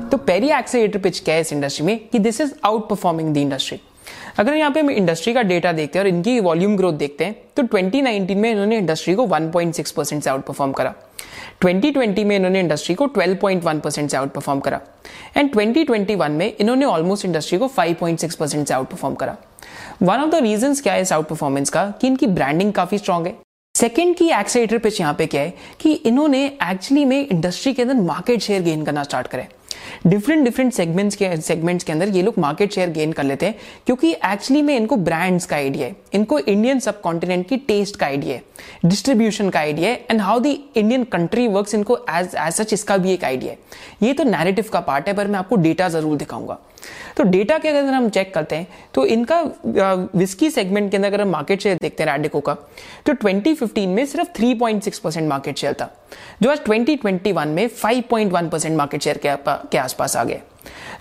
तो 0.09 0.17
पेरी 0.17 0.51
एक्सेलेटर 0.51 0.99
पिच 0.99 1.19
क्या 1.21 1.35
है 1.35 1.41
इस 1.41 1.53
इंडस्ट्री 1.53 1.87
में? 1.87 2.09
कि 2.09 2.19
this 2.19 2.41
is 2.41 2.53
outperforming 2.89 3.35
the 3.35 3.37
industry 3.37 3.81
अगर 4.39 4.55
यहाँ 4.55 4.71
पे 4.71 4.81
हम 4.81 4.91
इंडस्ट्री 4.91 5.33
का 5.35 5.43
डेटा 5.43 5.73
देखते 5.73 5.99
हैं 5.99 6.05
और 6.05 6.09
इनकी 6.09 6.39
वॉल्यूम 6.41 6.77
ग्रोथ 6.77 6.93
देखते 6.93 7.25
हैं 7.25 7.37
तो 7.57 7.63
2019 7.63 8.35
में 8.35 8.51
इन्होंने 8.51 8.79
इंडस्ट्री 8.79 9.15
को 9.15 9.27
1.6 9.27 9.91
परसेंट 9.91 10.23
से 10.23 10.31
आउट 10.31 10.45
परफॉर्म 10.45 10.73
करा 10.73 10.95
2020 11.65 12.25
में 12.25 12.37
इन्होंने 12.37 12.61
इंडस्ट्री 12.61 12.95
को 12.95 13.07
12.1 13.19 13.81
परसेंट 13.81 14.11
से 14.11 14.17
आउट 14.17 14.33
परफॉर्म 14.33 14.61
करा 14.61 14.81
एंड 15.37 15.51
2021 15.55 16.29
में 16.29 16.53
इन्होंने 16.61 16.85
ऑलमोस्ट 16.85 17.25
इंडस्ट्री 17.25 17.59
को 17.59 17.69
5.6 17.69 18.35
परसेंट 18.35 18.69
से 18.69 18.75
आउट 18.75 18.89
परफॉर्म 18.89 19.15
करा। 19.15 19.37
वन 20.03 20.17
ऑफ़ 20.17 20.31
द 20.31 20.35
रीजन 20.35 20.75
क्या 20.75 20.93
है 20.93 21.03
इस 21.03 21.13
आउट 21.13 21.29
परफॉर्मेंस 21.29 21.71
का? 21.71 21.85
कि 22.01 22.07
इनकी 22.07 22.27
ब्रांडिंग 22.27 22.73
काफ़ी 22.73 22.99
स्ट्रांग 22.99 23.27
है। 23.27 23.35
सेकेंड 23.75 24.15
की 24.17 24.29
एक्सेलेटर 24.31 24.79
पिच 24.79 25.01
यहाँ 25.01 25.15
पे 25.15 25.27
क्या 25.27 25.43
है? 25.43 25.53
कि 25.81 25.93
इन्होंने 25.93 26.45
एक्चुअली 26.47 27.05
में 27.05 27.27
इंडस्ट्री 27.27 27.73
के 27.73 27.83
अंदर 27.83 27.95
मार्केट 27.95 28.41
शेयर 28.41 28.63
गेन 28.63 28.85
करना 28.85 29.03
स्टार्ट 29.03 29.27
करें 29.27 29.47
डिफरेंट 30.07 30.45
डिफरेंट 30.45 30.73
सेगमेंट्स 30.73 31.17
के 31.17 31.37
सेगमेंट्स 31.39 31.85
के 31.85 31.93
अंदर 31.93 32.09
ये 32.09 32.23
लोग 32.23 32.35
मार्केट 32.39 32.73
शेयर 32.73 32.91
गेन 32.91 33.13
कर 33.13 33.25
लेते 33.25 33.47
हैं, 33.47 33.55
क्योंकि 33.87 34.13
एक्चुअली 34.13 34.63
में 34.63 34.77
इनको 34.77 34.97
ब्रांड्स 34.99 35.47
का 35.47 35.57
आइडिया 35.57 35.87
है, 35.87 35.97
इनको 36.15 36.39
इंडियन 36.39 36.79
सब 36.81 37.01
कॉन्टिनेंट 37.01 37.49
की 37.49 37.57
टेस्ट 37.59 37.97
का 37.97 38.07
आइडिया 38.07 38.35
है 38.35 38.43
डिस्ट्रीब्यूशन 38.85 39.51
का 39.51 39.61
आइडिया 39.61 39.91
है 39.91 40.07
and 40.11 40.21
how 40.21 40.41
the 40.41 40.57
Indian 40.77 41.05
country 41.07 41.49
work 41.49 41.75
इनको 41.75 41.99
एज 42.11 42.35
एज 42.37 42.53
सच 42.53 42.73
इसका 42.73 42.97
भी 42.97 43.13
एक 43.13 43.25
आइडिया 43.25 43.53
है। 43.53 43.59
ये 44.03 44.13
तो 44.13 44.25
नैरेटिव 44.25 44.69
का 44.73 44.81
पार्ट 44.83 45.09
है, 45.09 45.15
पर 45.15 45.29
मैं 45.29 45.39
आपको 45.39 45.57
डेटा 45.59 45.89
ज़रूर 45.89 46.17
दिखाऊँगा। 46.17 46.59
तो 47.17 47.25
डेटा 47.25 47.59
के 47.59 47.69
अगर 47.69 47.93
हम 47.95 48.09
चेक 48.09 48.35
करते 48.35 48.57
हैं 48.57 48.67
तो 48.95 49.05
इनका 49.07 49.41
विस्की 50.15 50.51
सेगमेंट 50.51 50.91
के 50.91 50.97
अंदर 50.97 51.09
अगर 51.09 51.21
हम 51.21 51.29
मार्केट 51.29 51.61
शेयर 51.61 51.79
देखते 51.83 52.03
हैं 52.03 52.11
रैडिको 52.11 52.41
का 52.41 52.55
तो 53.07 53.13
2015 53.25 53.87
में 53.87 54.05
सिर्फ़ 54.07 54.29
3.6 54.41 54.99
परसेंट 54.99 55.29
मार्केट 55.29 55.57
शेयर 55.57 55.75
था 55.81 55.91
जो 56.43 56.51
आज 56.51 56.61
2021 56.61 57.47
में 57.47 57.69
5.1 57.69 58.51
परसेंट 58.51 58.77
मार्केट 58.77 59.03
शेयर 59.03 59.21
के, 59.27 59.79
आसपास 59.79 60.17
आ 60.17 60.25
गए 60.25 60.41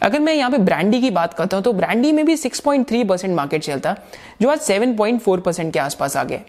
अगर 0.01 0.19
मैं 0.19 0.33
यहाँ 0.33 0.51
पे 0.51 0.57
ब्रांडी 0.59 1.01
की 1.01 1.09
बात 1.11 1.33
करता 1.33 1.57
हूँ 1.57 1.63
तो 1.63 1.73
ब्रांडी 1.73 2.11
में 2.11 2.25
भी 2.25 2.35
6.3 2.37 3.07
परसेंट 3.09 3.35
मार्केट 3.35 3.63
शेयर 3.63 3.79
था, 3.79 3.95
जो 4.41 4.49
आज 4.49 4.59
7.4 4.61 5.41
परसेंट 5.41 5.71
के 5.73 5.79
आसपास 5.79 6.17
आ 6.17 6.23
गए 6.23 6.41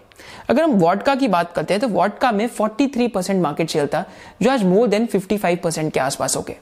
अगर 0.49 0.63
हम 0.63 0.71
वॉटका 0.71 1.15
की 1.15 1.27
बात 1.27 1.51
करते 1.53 1.73
हैं 1.73 1.81
तो 1.81 1.87
वॉटका 1.87 2.31
में 2.31 2.47
43 2.49 3.09
परसेंट 3.13 3.41
मार्केट 3.43 3.69
शेयर 3.69 3.87
था, 3.87 4.03
जो 4.41 4.49
आज 4.51 4.63
मोर 4.63 4.87
देन 4.87 5.05
55 5.07 5.57
परसेंट 5.63 5.93
के 5.93 5.99
आसपास 5.99 6.35
हो 6.37 6.41
गए 6.41 6.55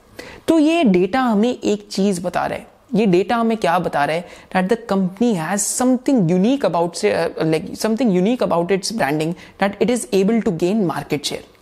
तो 0.48 0.58
ये 0.58 0.84
डेटा 0.84 1.20
हमें 1.22 1.48
एक 1.50 1.86
चीज़ 1.90 2.22
बता 2.22 2.46
रहा 2.46 2.58
है। 2.58 2.66
ये 2.94 3.06
डेटा 3.06 3.36
हमें 3.36 3.56
क्या 3.56 3.78
बता 3.78 4.04
रहा 4.04 4.16
है? 4.16 4.22
That 4.54 4.72
the 4.72 4.76
company 4.90 5.32
has 5.34 5.60
something 5.60 6.30
unique 6.30 6.64
about 6.66 7.04
like 7.04 7.74
something 7.76 8.14
unique 8.14 8.42
about 8.42 8.72
its 8.72 8.92
branding 8.92 9.32
that 9.60 9.82
it 9.82 9.90
is 9.90 10.06
able 10.14 10.40
to 10.40 10.50
gain 10.52 10.84
market 10.86 11.24
share 11.24 11.52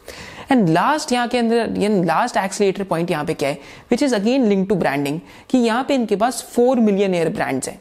and 0.52 0.68
last 0.68 1.12
यहाँ 1.12 1.28
के 1.28 1.38
अंदर 1.38 2.04
लास्ट 2.04 2.36
एक्सलेटर 2.36 2.84
पॉइंट 2.84 3.10
यहाँ 3.10 3.24
पे 3.24 3.34
क्या 3.34 3.48
है? 3.48 3.58
Which 3.90 4.02
is 4.02 4.14
again 4.14 4.46
link 4.48 4.68
to 4.68 4.74
branding 4.76 5.20
कि 5.50 5.58
यहाँ 5.58 5.84
पे 5.88 5.94
इनके 5.94 6.16
पास 6.16 6.42
फोर 6.52 6.80
मिलियन 6.80 7.14
एयर 7.14 7.28
ब्रांड्स 7.30 7.68
हैं। 7.68 7.80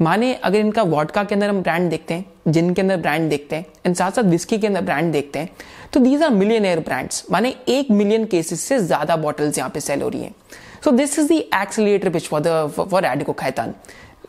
माने 0.00 0.32
अगर 0.34 0.58
इनका 0.58 0.82
वॉटका 0.84 1.22
के 1.24 1.34
अंदर 1.34 1.48
हम 1.48 1.60
ब्रांड 1.62 1.88
देखते 1.90 2.14
हैं 2.14 2.52
जिन 2.52 2.72
के 2.74 2.82
अंदर 2.82 2.96
ब्रांड 2.96 3.28
देखते 3.30 3.56
हैं 3.56 3.66
एंड 3.86 3.94
साथ 3.96 4.10
साथ 4.10 4.24
विस्की 4.24 4.58
के 4.58 4.66
अंदर 4.66 4.80
ब्रांड 4.82 5.12
देखते 5.12 5.38
हैं 5.38 5.50
तो 5.92 6.00
these 6.00 6.22
are 6.22 6.30
million 6.32 6.64
air 6.64 6.80
brands 6.80 7.24
माने 7.32 7.54
एक 7.68 7.90
मिलियन 7.90 8.24
केसेस 8.26 8.60
से 8.60 8.78
ज़्यादा 8.80 9.16
बॉटल्स 9.18 9.58
यहाँ 9.58 9.70
पे 9.70 9.80
सेल 9.80 10.02
हो 10.02 10.08
रही 10.08 10.22
है। 10.22 10.30
So 10.84 10.90
this 10.92 11.18
is 11.18 11.28
the 11.28 11.42
accelerator 11.54 12.10
pitch 12.10 12.28
for 12.28 12.40
the 12.40 12.86
for 12.90 13.04
Radico 13.04 13.32
Khaitan 13.34 13.74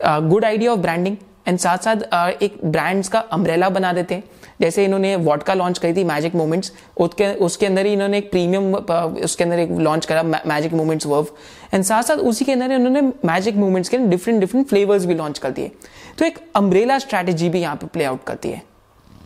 good 0.04 0.46
idea 0.46 0.72
of 0.72 0.80
branding 0.80 1.18
and 1.48 1.58
साथ 1.60 1.78
साथ 1.78 1.96
uh, 1.96 2.44
एक 2.44 2.58
ब्रांड्स 2.66 3.08
का 3.10 3.20
अम्ब्रेला 3.20 3.70
बना 3.70 3.94
देते 3.94 4.16
हैं। 4.16 4.24
जैसे 4.62 4.86
इन्होंने 4.86 5.16
वॉटका 5.18 5.54
लॉन्च 5.54 5.78
करी 5.78 5.94
थी 5.94 6.04
मैजिक 6.06 6.36
मोमेंट्स 6.36 6.72
उसके 6.98 7.34
उसके 7.46 7.66
अंदर 7.66 7.86
ही 7.86 7.94
इन्होंने 7.94 8.18
एक 8.18 8.32
प्रीमियम 8.32 8.74
उसके 8.74 9.44
अंदर 9.44 9.60
एक 9.60 9.72
लॉन्च 9.80 10.06
करा 10.06 10.24
मैजिक 10.24 10.74
मोमेंट्स 10.74 11.06
वर्व 11.06 11.28
एंड 11.74 11.84
साथ 11.84 12.04
साथ 12.04 12.18
उसी 12.18 12.46
के 12.46 12.52
अंदर 12.52 12.72
इन्होंने 12.72 13.02
मैजिक 13.26 13.56
मोमेंट्स 13.58 13.90
के 13.90 13.98
डिफरेंट 14.00 14.40
डिफरेंट 14.40 14.68
फ्लेवर्स 14.68 15.06
भी 15.06 15.14
लॉन्च 15.16 15.40
कर 15.40 15.52
दिए। 15.52 15.72
तो 16.18 16.26
एक 16.26 16.40
अम्ब्रेला 16.56 16.98
स्ट्रैटेजी 17.00 17.50
भी 17.50 17.62
यहाँ 17.62 17.76
पे 17.76 17.88
प्ले 17.88 18.04
आउट 18.04 18.24
करती 18.24 18.50
है। 18.50 18.62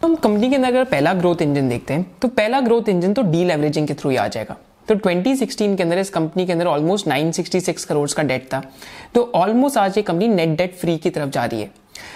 हम 0.04 0.16
कंपनी 0.18 0.50
के 0.50 0.56
अंदर 0.56 0.68
अगर 0.68 0.84
पहला 0.86 1.14
ग्रोथ 1.14 1.42
इंजन 1.42 1.70
देखते 1.70 1.94
हैं 1.94 2.06
तो 2.22 2.28
पहला 2.30 2.60
ग्रोथ 2.62 2.90
इंजन 2.90 3.14
तो 3.14 3.22
डी 3.24 3.44
लेवरेजिंग 3.46 3.88
के 3.88 3.94
थ्रू 3.94 4.10
ही 4.10 4.18
आ 4.18 4.28
जाएगा। 4.28 4.56
तो 4.88 4.96
2016 4.98 5.76
के 5.78 5.84
अंदर 5.84 5.98
इस 5.98 6.10
कंपनी 6.10 6.46
के 6.46 6.52
अंदर 6.52 6.66
ऑलमोस्ट 6.68 7.08
966 7.08 7.84
करोड़ 7.84 8.10
का 8.14 8.24
डेट 8.24 8.44
था। 8.46 8.62
तो 9.14 9.32
ऑलमोस्ट 9.36 9.78
आज 9.78 9.98
ये 9.98 10.04
कंपनी 10.04 10.28
नेट 10.28 10.58
डेट 10.58 10.76
फ्री 10.76 10.98
की 10.98 11.10
तरफ़ 11.10 11.30
जा 11.30 11.46
रही 11.46 11.62
है। 11.62 11.72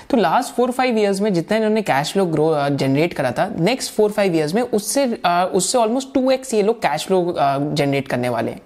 तो 0.09 0.17
लास्ट 0.17 0.53
फोर 0.53 0.71
फाइव 0.71 0.97
ईयर्स 0.97 1.21
में 1.21 1.33
जितना 1.33 1.57
इन्होंने 1.57 1.81
कैश 1.81 2.11
फ्लो 2.13 2.25
ग्रो 2.25 2.53
जनरेट 2.69 3.13
करा 3.13 3.31
था 3.31 3.47
नेक्स्ट 3.59 3.93
फोर 3.93 4.11
फाइव 4.11 4.35
ईयर्स 4.35 4.53
में 4.53 4.61
उससे 4.61 5.05
uh, 5.07 5.45
उससे 5.45 5.77
ऑलमोस्ट 5.77 6.13
टू 6.13 6.31
एक्स 6.31 6.53
ये 6.53 6.61
लोग 6.63 6.81
कैश 6.81 7.05
फ्लो 7.07 7.35
जनरेट 7.37 8.07
करने 8.07 8.29
वाले 8.29 8.51
हैं। 8.51 8.61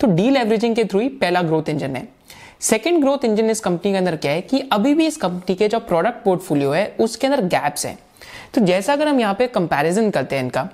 तो 0.00 0.06
डी 0.06 0.28
लेवरेजिंग 0.30 0.74
के 0.76 0.84
थ्रू 0.84 1.00
ही 1.00 1.08
पहला 1.20 1.42
ग्रोथ 1.42 1.68
इंजन 1.68 1.96
है। 1.96 2.06
सेकेंड 2.60 3.00
ग्रोथ 3.00 3.24
इंजन 3.24 3.50
इस 3.50 3.60
कंपनी 3.60 3.92
के 3.92 3.98
अंदर 3.98 4.16
क्या 4.16 4.32
है 4.32 4.40
कि 4.42 4.60
अभी 4.72 4.94
भी 4.94 5.06
इस 5.06 5.16
कंपनी 5.16 5.54
के 5.54 5.68
जो 5.68 5.78
प्रोडक्ट 5.80 6.24
पोर्टफोलियो 6.24 6.72
है 6.72 6.86
उसके 7.00 7.26
अंदर 7.26 7.44
गैप्स 7.46 7.86
हैं। 7.86 7.98
तो 8.54 8.60
जैसा 8.60 8.92
अगर 8.92 9.08
हम 9.08 9.20
यहाँ 9.20 9.34
पे 9.34 9.46
कंपैरिजन 9.48 10.10
करते 10.10 10.36
हैं 10.36 10.42
इनका 10.42 10.68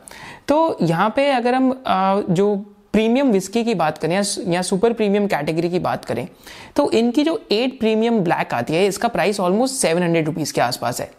तो 0.49 0.77
यहाँ 0.83 1.13
पे 1.17 1.31
अगर 1.31 1.55
हम 1.55 1.71
uh, 1.73 2.31
जो 2.31 2.57
प्रीमियम 2.94 3.31
विस्की 3.33 3.62
की 3.64 3.74
बात 3.74 3.98
करें 3.98 4.14
या 4.48 4.62
सुपर 4.62 4.92
प्रीमियम 4.92 5.27
कैटेगरी 5.27 5.70
की 5.70 5.79
बात 5.81 6.05
करें 6.05 6.27
तो 6.77 6.90
इनकी 6.92 7.24
जो 7.24 7.40
एट 7.53 7.79
प्रीमियम 7.81 8.18
ब्लैक 8.20 8.55
आती 8.55 8.74
है, 8.74 8.87
इसका 8.87 9.09
price 9.09 9.40
almost 9.40 9.74
seven 9.77 10.03
hundred 10.03 10.27
rupees 10.27 10.53
के 10.53 10.61
आसपास 10.61 11.01
है। 11.01 11.11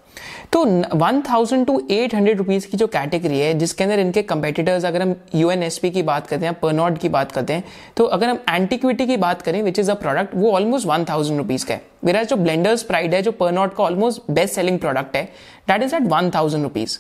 तो 0.54 0.64
1000 0.96 1.66
टू 1.66 1.82
एट 1.92 2.14
हंड्रेड 2.16 2.38
रुपीज़ 2.38 2.68
की 2.68 2.78
जो 2.78 2.88
कैटेगरी 2.88 3.40
है, 3.40 3.54
जिसके 3.54 3.84
अंदर 3.84 4.00
इनके 4.00 4.22
कंपेटिटर्स 4.24 4.86
अगर 4.86 5.02
हम 5.02 5.16
यूएनएसपी 5.36 5.92
की 5.92 6.04
बात 6.04 6.28
करते 6.28 6.46
हैं 6.46 6.54
परनॉट 6.60 6.98
की 6.98 7.10
बात 7.10 7.32
करते 7.32 7.54
हैं 7.54 7.64
तो 7.98 8.04
अगर 8.08 8.30
हम 8.30 8.40
एंटीक्विटी 8.50 9.06
की 9.08 9.18
बात 9.18 9.42
करें 9.42 9.62
विच 9.64 9.80
इज़ 9.80 9.92
अ 9.92 9.94
प्रोडक्ट 9.96 10.36
वो 10.36 10.52
ऑलमोस्ट 10.52 10.88
वन 10.88 11.06
थाउज़ेंड 11.10 11.38
रुपीज़ 11.38 11.66
का 11.66 11.74
है। 11.74 11.82
मेरा 12.06 12.24
जो 12.24 12.36
ब्लेंडर्स 12.38 12.84
प्राइड 12.84 13.14
है, 13.14 13.22
जो 13.22 13.32
परनॉट 13.34 13.76
का 13.76 13.84
ऑलमोस्ट 13.84 14.32
बेस्ट 14.32 14.56
सेलिंग 14.56 14.80
प्रोडक्ट 14.80 15.16
है 15.16 15.24
that 15.68 15.84
is 15.84 15.96
at 15.96 16.08
one 16.08 16.30
thousand 16.36 16.64
rupees 16.64 16.98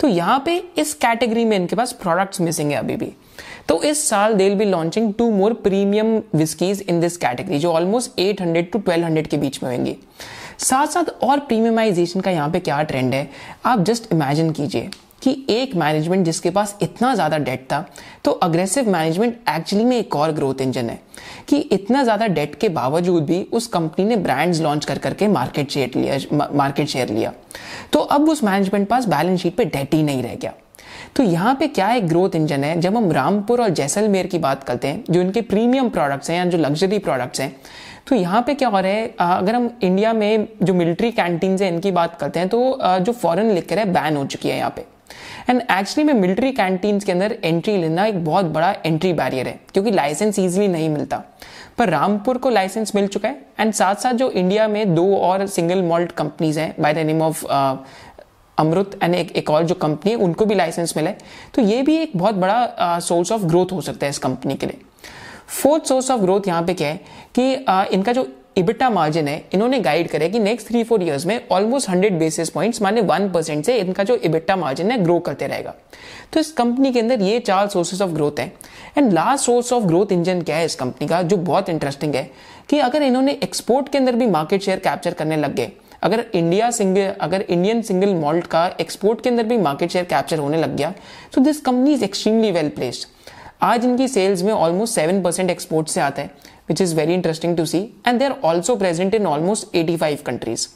तो 0.00 0.08
यहाँ 0.08 0.42
पे 0.46 0.62
इस 0.78 0.94
कैटेगरी 0.96 1.44
में 1.44 1.56
इनके 1.56 1.76
पास 1.76 1.92
प्रोडक्ट्स 1.94 2.40
मिसिंग 2.40 2.70
है 2.70 2.76
अभी 2.76 2.96
भी। 2.96 3.12
तो 3.70 3.82
इस 3.82 4.08
साल 4.08 4.32
they 4.34 4.48
be 4.50 4.64
launching 4.64 5.12
two 5.14 5.30
more 5.30 5.52
premium 5.54 6.08
whiskies 6.34 6.80
in 6.82 7.00
this 7.00 7.16
category 7.16 7.58
जो 7.58 7.72
ऑलमोस्ट 7.72 8.18
800 8.20 8.62
टू 8.72 8.78
1200 8.80 9.26
के 9.26 9.36
बीच 9.36 9.62
में 9.62 9.70
होंगी। 9.70 9.96
साथ 10.60 10.86
साथ 10.86 11.10
और 11.24 11.40
प्रीमियमाइजेशन 11.40 12.20
का 12.20 12.30
यहाँ 12.30 12.48
पे 12.50 12.60
क्या 12.60 12.82
ट्रेंड 12.82 13.14
है? 13.14 13.28
आप 13.66 13.80
जस्ट 13.80 14.12
इमेजिन 14.12 14.50
कीजिए 14.52 14.88
कि 15.22 15.36
एक 15.50 15.74
मैनेजमेंट 15.76 16.24
जिसके 16.24 16.50
पास 16.50 16.76
इतना 16.82 17.14
ज़्यादा 17.14 17.38
डेट 17.38 17.62
था 17.62 17.84
तो 18.24 18.30
अग्रेसिव 18.30 18.88
मैनेजमेंट 18.90 19.38
एक्चुअली 19.50 19.84
में 19.84 19.96
एक 19.98 20.16
और 20.16 20.32
ग्रोथ 20.32 20.60
इंजन 20.60 20.90
है 20.90 20.98
कि 21.48 21.58
इतना 21.58 22.02
ज़्यादा 22.02 22.26
डेट 22.28 22.54
के 22.54 22.68
बावजूद 22.70 23.24
भी 23.26 23.42
उस 23.52 23.66
कंपनी 23.68 24.04
ने 24.04 24.16
ब्रांड्स 24.16 24.60
लॉन्च 24.60 24.84
कर 24.84 24.98
करके 24.98 25.28
मार्केट 25.28 25.70
शेयर 25.70 25.90
लिया 25.96 26.48
मार्केट 26.54 26.88
शेयर 26.88 27.08
लिया। 27.08 27.32
तो 27.92 28.00
अब 28.00 28.28
उस 28.28 28.42
मैनेजमेंट 28.44 28.88
पास 28.88 29.06
बैलेंस 29.06 29.40
शीट 29.40 29.56
पे 29.56 29.64
डेट 29.66 29.94
ही 29.94 30.02
नहीं 30.02 30.22
रह 30.22 30.34
गया। 30.34 30.52
तो 31.16 31.22
यहाँ 31.22 31.54
पे 31.54 31.66
क्या 31.68 31.90
एक 31.92 32.06
ग्रोथ 32.08 32.34
इंजन 32.34 32.64
है? 32.64 32.80
जब 32.80 32.96
हम 32.96 33.10
रामपुर 33.12 33.62
और 33.62 33.68
जैसलमेर 33.70 34.26
की 34.26 34.38
बात 34.38 34.64
करते 34.64 34.88
हैं, 34.88 35.04
जो 35.10 35.20
इनके 35.20 35.40
प्रीमियम 35.42 35.88
प्रोडक्ट्स 35.90 36.30
हैं 36.30 36.36
या 36.38 36.44
जो 36.46 36.58
लग्जरी 36.58 36.98
प्रोडक्ट्स 37.00 37.40
हैं 37.40 37.54
तो 38.06 38.16
यहाँ 38.16 38.42
पे 38.42 38.54
क्या 38.54 38.68
हो 38.68 38.78
रहा 38.78 38.92
है? 38.92 39.14
अगर 39.20 39.54
हम 39.54 39.70
इंडिया 39.82 40.12
में 40.12 40.46
जो 40.62 40.74
मिलिट्री 40.74 41.10
कैंटीन 41.12 41.56
है, 41.58 41.68
इनकी 41.68 41.90
बात 41.92 42.16
करते 42.20 42.40
हैं 42.40 42.48
तो 42.48 42.78
जो 43.00 43.12
फॉरन 43.12 43.50
लिकर 43.50 43.78
है 43.78 43.84
बैन 43.92 44.16
हो 44.16 44.24
चुकी 44.26 44.48
है 44.48 44.56
यहाँ 44.56 44.72
पे। 44.76 44.84
एंड 45.48 45.60
एक्चुअली 45.62 46.04
में 46.04 46.20
मिलिट्री 46.20 46.50
कैंटीन 46.52 46.98
के 47.00 47.12
अंदर 47.12 47.36
एंट्री 47.44 47.76
लेना 47.76 48.06
एक 48.06 48.24
बहुत 48.24 48.44
बड़ा 48.46 48.74
एंट्री 48.86 49.12
बैरियर 49.12 49.48
है, 49.48 49.58
क्योंकि 49.72 49.90
लाइसेंस 49.90 50.38
इजिली 50.38 50.68
नहीं 50.68 50.88
मिलता। 50.88 51.22
पर 51.78 51.88
रामपुर 51.88 52.38
को 52.38 52.50
लाइसेंस 52.50 52.94
मिल 52.94 53.06
चुका 53.06 53.28
है 53.28 53.42
एंड 53.60 53.72
साथ 53.74 53.94
साथ 53.94 54.12
जो 54.12 54.30
इंडिया 54.30 54.66
में 54.68 54.94
दो 54.94 55.06
और 55.16 55.46
सिंगल 55.48 55.82
मॉल्ट 55.82 56.12
कंपनीज़ 56.12 56.58
हैं 56.60 56.74
by 56.80 56.94
the 56.94 56.98
name 57.00 57.22
of 57.22 57.44
Amrut 58.60 58.98
and 59.02 59.14
एक, 59.14 59.32
एक 59.32 59.50
और 59.50 59.64
जो 59.64 59.74
कंपनी 59.76 60.12
है 60.12 60.16
उनको 60.18 60.46
भी 60.46 60.54
लाइसेंस 60.54 60.96
मिला 60.96 61.10
है। 61.10 61.18
तो 61.54 61.62
ये 61.62 61.82
भी 61.82 61.96
एक 61.96 62.16
बहुत 62.16 62.34
बड़ा 62.36 62.98
सोर्स 63.00 63.32
ऑफ़ 63.32 63.44
ग्रोथ 63.44 63.72
हो 63.72 63.80
सकता 63.80 64.06
है 64.06 64.10
इस 64.10 64.18
कंपनी 64.18 64.54
के 64.54 64.66
लिए। 64.66 64.80
फोर्थ 65.52 65.84
सोर्स 65.84 66.10
ऑफ़ 66.10 66.20
ग्रोथ 66.20 66.48
यहाँ 66.48 66.62
पे 66.62 66.74
क्या 66.74 66.88
है 66.88 67.00
कि 67.34 67.64
आ, 67.64 67.84
इनका 67.84 68.12
जो 68.12 68.28
इबिटा 68.56 68.88
मार्जिन 68.90 69.28
है 69.28 69.44
इन्होंने 69.54 69.78
गाइड 69.80 70.08
करे 70.10 70.28
कि 70.28 70.38
नेक्स्ट 70.38 70.66
थ्री 70.68 70.82
फोर 70.84 71.02
इयर्स 71.02 71.24
में 71.26 71.48
ऑलमोस्ट 71.52 71.88
हंड्रेड 71.88 72.18
बेसिस 72.18 72.50
पॉइंट्स 72.50 72.80
माने 72.82 73.00
वन 73.00 73.28
परसेंट 73.32 73.64
से 73.64 73.76
इनका 73.78 74.04
जो 74.04 74.16
इबिटा 74.16 74.56
मार्जिन 74.56 74.90
है 74.90 74.98
ग्रो 75.02 75.18
करते 75.18 75.46
रहेगा। 75.46 75.74
तो 76.32 76.40
इस 76.40 76.50
कंपनी 76.52 76.92
के 76.92 77.00
अंदर 77.00 77.20
ये 77.22 77.38
चार 77.40 77.68
सोर्सेस 77.68 78.02
ऑफ़ 78.02 78.10
ग्रोथ 78.10 78.40
है। 78.40 78.52
And 78.98 79.12
last 79.12 79.44
source 79.44 79.72
of 79.72 79.84
growth 79.84 80.12
engine 80.12 80.42
क्या 80.42 80.56
है 80.56 80.64
इस 80.64 80.74
कंपनी 80.74 81.08
का 81.08 81.22
जो 81.22 81.36
बहुत 81.38 81.68
इंटरेस्टिंग 81.68 82.14
है 82.14 82.30
कि 82.70 82.78
अगर 82.80 83.02
इन्होंने 83.02 83.32
एक्सपोर्ट 83.42 83.88
के 83.88 83.98
अंदर 83.98 84.16
भी 84.16 84.26
मार्केट 84.28 84.62
शेयर 84.62 84.78
कैप्चर 84.78 85.14
करने 85.14 85.36
लग 85.36 85.54
गए 85.54 85.70
अगर 86.02 86.24
इंडिया 86.34 86.70
सिंगल 86.70 87.12
अगर 87.20 87.40
इंडियन 87.40 87.82
सिंगल 87.82 88.14
मॉल्ट 88.14 88.46
का 88.46 88.66
एक्सपोर्ट 88.80 89.20
के 89.20 89.30
अंदर 89.30 89.44
भी 89.44 89.58
मार्केट 89.58 89.90
शेयर 89.90 90.04
कैप्चर 90.04 90.38
होने 90.38 90.58
लग 90.58 90.76
गया 90.76 90.92
तो 91.34 91.40
this 91.40 91.60
company 91.60 91.92
is 91.92 92.04
extremely 92.04 92.50
well 92.50 92.68
placed 92.68 93.08
आज 93.62 93.84
इनकी 93.84 94.08
सेल्स 94.08 94.42
में 94.42 94.52
ऑलमोस्ट 94.52 94.94
सेवन 94.94 95.22
परसेंट 95.22 95.50
एक्सपोर्ट 95.50 95.88
से 95.88 96.00
आता 96.00 96.22
है 96.22 96.30
which 96.68 96.80
is 96.80 96.94
very 96.96 97.14
interesting 97.14 97.56
to 97.56 97.64
see 97.66 97.78
and 98.06 98.18
they 98.18 98.24
are 98.24 98.34
also 98.44 98.76
present 98.76 99.14
in 99.14 99.26
almost 99.26 99.76
85 99.76 100.22
countries 100.22 100.66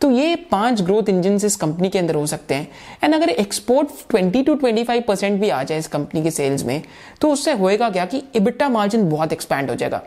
तो 0.00 0.10
ये 0.10 0.34
पाँच 0.50 0.80
ग्रोथ 0.80 1.08
इंजन 1.08 1.34
इस 1.46 1.56
कंपनी 1.56 1.88
के 1.88 1.98
अंदर 1.98 2.14
हो 2.14 2.26
सकते 2.26 2.54
हैं। 2.54 2.68
एंड 3.04 3.14
अगर 3.14 3.28
एक्सपोर्ट 3.28 3.88
20 4.14 4.44
टू 4.46 4.54
25 4.56 5.02
परसेंट 5.02 5.40
भी 5.40 5.48
आ 5.48 5.62
जाए 5.62 5.78
इस 5.78 5.86
कंपनी 5.88 6.22
के 6.22 6.30
सेल्स 6.30 6.64
में 6.64 6.82
तो 7.20 7.30
उससे 7.32 7.52
होएगा 7.52 7.90
क्या 7.90 8.04
कि 8.04 8.22
इबिटा 8.34 8.68
मार्जिन 8.68 9.08
बहुत 9.10 9.32
एक्सपैंड 9.32 9.70
हो 9.70 9.76
जाएगा। 9.76 10.02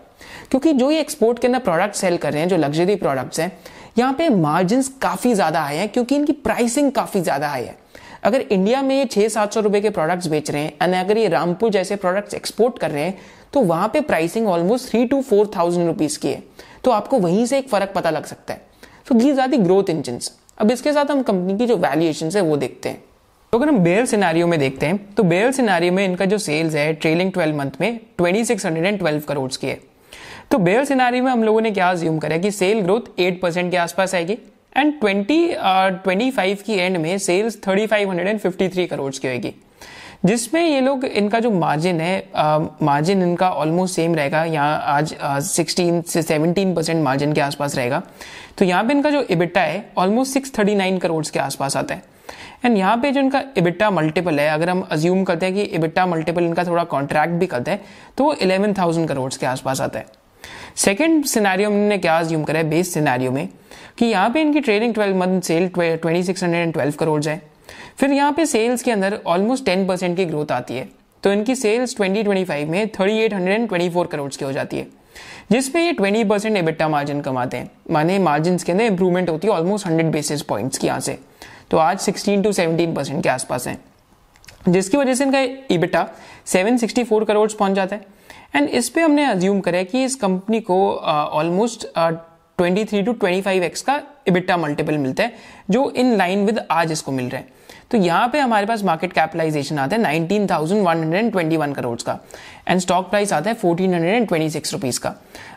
क्योंकि 0.51 0.73
जो 0.73 0.91
ये 0.91 0.99
एक्सपोर्ट 0.99 1.39
के 1.39 1.47
अंदर 1.47 1.59
प्रोडक्ट 1.59 1.95
सेल 1.95 2.17
कर 2.17 2.33
रहे 2.33 2.41
हैं, 2.41 2.49
जो 2.49 2.57
लग्जरी 2.57 2.95
प्रोडक्ट्स 2.95 3.39
हैं 3.39 3.51
यहाँ 3.97 4.13
पे 4.13 4.29
मार्जिन 4.29 4.81
काफ़ी 5.01 5.33
ज़्यादा 5.33 5.61
हाई 5.61 5.75
है 5.75 5.87
क्योंकि 5.87 6.15
इनकी 6.15 6.33
प्राइसिंग 6.33 6.91
काफ़ी 6.91 7.21
ज़्यादा 7.21 7.47
हाई 7.49 7.63
है। 7.63 7.77
अगर 8.23 8.41
इंडिया 8.41 8.81
में 8.81 8.95
ये 8.97 9.05
छह 9.05 9.27
सात 9.29 9.53
सौ 9.53 9.59
रुपए 9.61 9.81
के 9.81 9.89
प्रोडक्ट्स 9.89 10.27
बेच 10.27 10.51
रहे 10.51 10.61
हैं 10.61 10.73
एंड 10.81 10.95
अगर 10.95 11.17
ये 11.17 11.27
रामपुर 11.29 11.69
जैसे 11.71 11.95
प्रोडक्ट्स 11.95 12.33
एक्सपोर्ट 12.33 12.79
कर 12.79 12.91
रहे 12.91 13.03
हैं 13.03 13.17
तो 13.53 13.61
वहाँ 13.63 13.87
पे 13.87 14.01
pricing 14.03 14.47
almost 14.47 14.89
three 14.89 15.05
two 15.05 15.21
four 15.21 15.51
thousand 15.55 15.87
rupees 15.87 16.19
की 16.19 16.27
है। 16.27 16.43
तो 16.83 16.91
आपको 16.91 17.19
वहीं 17.19 17.45
से 17.45 17.57
एक 17.57 17.69
फ़र्क 17.69 17.91
पता 17.95 18.09
लग 18.09 18.25
सकता 18.25 18.53
है। 18.53 18.65
तो 19.07 19.15
these 19.15 19.39
are 19.39 19.47
the 19.47 19.57
growth 19.57 19.89
engine 19.89 20.19
अब 20.57 20.71
इसके 20.71 20.93
साथ 20.93 21.11
हम 21.11 21.21
कंपनी 21.23 21.57
की 21.57 21.65
जो 21.65 21.77
वैल्यूएशन 21.77 22.29
है, 22.35 22.41
वो 22.41 22.57
देखते 22.57 22.89
हैं। 22.89 23.03
तो 23.53 23.57
अगर 23.57 23.67
हम 23.67 23.79
बेयर 23.79 24.05
सिनारियो 24.05 24.47
में 24.47 24.59
देखते 24.59 24.85
हैं 24.85 25.13
तो 25.13 25.23
बेयर 25.25 25.51
सिनारियो 25.51 25.93
में 25.93 26.03
इनका 26.05 26.25
जो 26.25 26.37
सेल्स 26.39 26.75
है 26.75 26.91
ट्रेलिंग 26.95 27.31
ट्वेल्व 27.31 27.57
मंथ 27.57 27.71
में 27.81 27.99
twenty 28.17 28.43
six 28.45 28.65
hundred 28.65 28.85
and 28.85 28.99
twelve 28.99 29.21
crore 29.27 29.51
की 29.51 29.67
है। 29.67 29.79
तो 30.51 30.57
बेयर 30.57 30.83
सिनारियो 30.85 31.23
में 31.23 31.31
हम 31.31 31.43
लोगों 31.43 31.61
ने 31.61 31.71
क्या 31.71 31.93
ज्यूम 31.93 32.17
करा 32.19 32.37
कि 32.37 32.51
सेल 32.51 32.81
ग्रोथ 32.81 33.19
एट 33.19 33.39
परसेंट 33.41 33.71
के 33.71 33.77
आसपास 33.77 34.13
आएगी। 34.15 34.37
एंड 34.77 34.99
ट्वेंटी 34.99 35.47
ट्वेंटी 36.03 36.29
फाइव 36.31 36.57
की 36.65 36.73
एंड 36.73 36.97
में 36.97 37.17
sales 37.17 37.57
thirty 37.67 37.85
five 37.87 38.09
hundred 38.09 38.27
and 38.27 38.39
fifty 38.39 38.67
three 38.69 38.85
crore 38.87 39.11
की 39.13 39.27
होगी 39.27 39.53
जिसमें 40.25 40.61
ये 40.61 40.79
लोग 40.81 41.03
इनका 41.05 41.39
जो 41.39 41.49
मार्जिन 41.51 41.99
है 42.01 42.29
मार्जिन 42.35 43.17
uh, 43.17 43.27
इनका 43.27 43.49
ऑलमोस्ट 43.51 43.95
सेम 43.95 44.15
रहेगा। 44.15 44.43
यहाँ 44.45 44.81
आज 44.87 45.13
सिक्सटीन 45.45 46.01
uh, 46.01 46.07
से 46.07 46.21
सेवनटीन 46.21 46.73
परसेंट 46.75 47.03
मार्जिन 47.03 47.33
के 47.33 47.41
आसपास 47.41 47.75
रहेगा। 47.75 48.01
तो 48.57 48.65
यहाँ 48.65 48.83
पे 48.83 48.93
इनका 48.93 49.09
जो 49.09 49.21
इबिट्टा 49.21 49.61
है 49.61 49.85
almost 49.97 50.33
six 50.33 50.57
thirty 50.57 50.75
nine 50.75 50.97
crore 50.97 51.25
के 51.25 51.39
आसपास 51.39 51.77
आता 51.77 51.95
है। 51.95 52.03
एंड 52.65 52.77
यहाँ 52.77 52.97
पे 52.97 53.11
जो 53.11 53.21
इनका 53.21 53.43
इबिट्टा 53.57 53.89
मल्टीपल 53.91 54.39
है 54.39 54.49
अगर 54.49 54.69
हम 54.69 54.81
अज्यूम 54.91 55.23
करते 55.23 55.45
हैं 55.45 55.55
कि 55.55 55.61
इबिट्टा 55.61 56.05
मल्टीपल 56.05 56.43
इनका 56.43 56.63
थोड़ा 56.63 56.83
कॉन्ट्रैक्ट 56.85 57.33
भी 57.33 57.47
करते 57.47 57.71
हैं 57.71 57.81
तो 58.17 58.23
वो 58.23 58.33
इलेवन 58.35 58.73
थाउज़ेंड 58.73 59.07
करोड़ 59.07 59.31
के 59.33 59.45
आसपास 59.45 59.81
आता 59.81 59.99
है। 59.99 60.05
सेकेंड 60.75 61.23
सिनारियो 61.25 61.69
में 61.69 61.99
क्या 62.01 62.17
अज्यूम 62.19 62.43
करा 62.43 62.59
है? 62.59 62.69
बेस 62.69 62.93
सिनारियो 62.93 63.31
में 63.31 63.47
कि 63.97 64.05
यहाँ 64.05 64.29
पे 64.29 64.41
इनकी 64.41 64.59
trading 64.59 64.93
twelve 64.93 65.15
month 65.15 65.41
sale 65.41 65.67
twenty 65.69 66.23
six 66.23 66.43
hundred 66.43 66.61
and 66.61 66.73
twelve 66.73 66.93
crore 66.99 67.23
है। 67.23 67.41
फिर 67.97 68.11
यहाँ 68.11 68.31
पे 68.31 68.45
सेल्स 68.45 68.83
के 68.83 68.91
अंदर 68.91 69.19
ऑलमोस्ट 69.27 69.65
टेन 69.65 69.87
परसेंट 69.87 70.15
की 70.17 70.25
ग्रोथ 70.25 70.51
आती 70.51 70.73
है। 70.73 70.87
तो 71.23 71.31
इनकी 71.31 71.55
सेल्स 71.55 71.95
ट्वेंटी 71.95 72.23
ट्वेंटी 72.23 72.43
फाइव 72.45 72.69
में 72.71 72.87
thirty 72.89 73.17
eight 73.17 73.33
hundred 73.33 73.59
and 73.59 73.67
twenty 73.67 73.89
four 73.89 74.07
crore 74.07 74.31
की 74.31 74.45
हो 74.45 74.51
जाती 74.51 74.77
है। 74.77 74.87
जिसमें 75.51 75.81
ये 75.83 75.91
ट्वेंटी 75.93 76.23
परसेंट 76.23 76.57
एबिट्टा 76.57 76.87
मार्जिन 76.89 77.21
कमाते 77.21 77.57
हैं। 77.57 77.69
माने 77.91 78.17
मार्जिन 78.19 78.57
के 78.57 78.71
अंदर 78.71 78.83
इंप्रूवमेंट 78.83 79.29
होती 79.29 79.47
है 79.47 79.53
ऑलमोस्ट 79.53 79.87
हंड्रेड 79.87 80.11
बेसिस 80.11 80.41
पॉइंट्स 80.41 80.77
की 80.77 80.87
यहाँ 80.87 80.99
से। 80.99 81.17
तो 81.71 81.77
आज 81.77 81.99
सिक्सटीन 81.99 82.41
टू 82.41 82.51
सेवनटीन 82.51 82.93
परसेंट 82.93 83.23
के 83.23 83.29
आसपास 83.29 83.67
है। 83.67 83.77
जिसकी 84.69 84.97
वजह 84.97 85.13
से 85.13 85.23
इनका 85.23 85.39
EBITDA 85.73 86.07
seven 86.45 86.77
sixty 86.77 87.03
four 87.03 87.23
crore 87.25 87.49
पहुँच 87.53 87.73
जाता 87.73 87.95
है। 87.95 88.05
एंड 88.57 88.69
इस 88.69 88.89
पे 88.89 89.01
हमने 89.01 89.25
अज्यूम 89.25 89.59
करा 89.61 89.81
कि 89.83 90.03
इस 90.03 90.15
कंपनी 90.15 90.59
को 90.61 90.77
almost 90.95 91.85
twenty 91.97 92.85
three 92.85 93.01
to 93.03 93.13
twenty 93.13 93.41
five 93.41 93.63
x 93.63 93.81
का 93.81 94.01
इबिट्टा 94.27 94.57
मल्टीपल 94.57 94.97
मिलता 94.97 95.23
है, 95.23 95.33
जो 95.69 95.89
इन 95.91 96.15
लाइन 96.17 96.45
विद 96.45 96.59
आज 96.71 96.91
इसको 96.91 97.11
मिल 97.11 97.29
रहा 97.29 97.37
है। 97.37 97.55
तो 97.91 97.97
यहाँ 97.97 98.27
पे 98.27 98.39
हमारे 98.39 98.65
पास 98.65 98.83
मार्केट 98.83 99.13
कैपिटलाइजेशन 99.13 99.79
आता 99.79 99.95
है 99.95 100.01
nineteen 100.01 100.47
thousand 100.47 100.85
one 100.85 100.97
hundred 100.97 101.23
and 101.23 101.31
twenty 101.31 101.57
one 101.57 101.73
crore 101.73 101.97
का। 102.01 102.19
एंड 102.67 102.79
स्टॉक 102.81 103.09
प्राइस 103.09 103.33
आता 103.33 103.49
है 103.49 103.55
fourteen 103.55 103.93
hundred 103.93 104.15
and 104.15 104.27
twenty 104.27 104.49
six 104.49 104.73
rupees 104.73 104.99
का। 104.99 105.13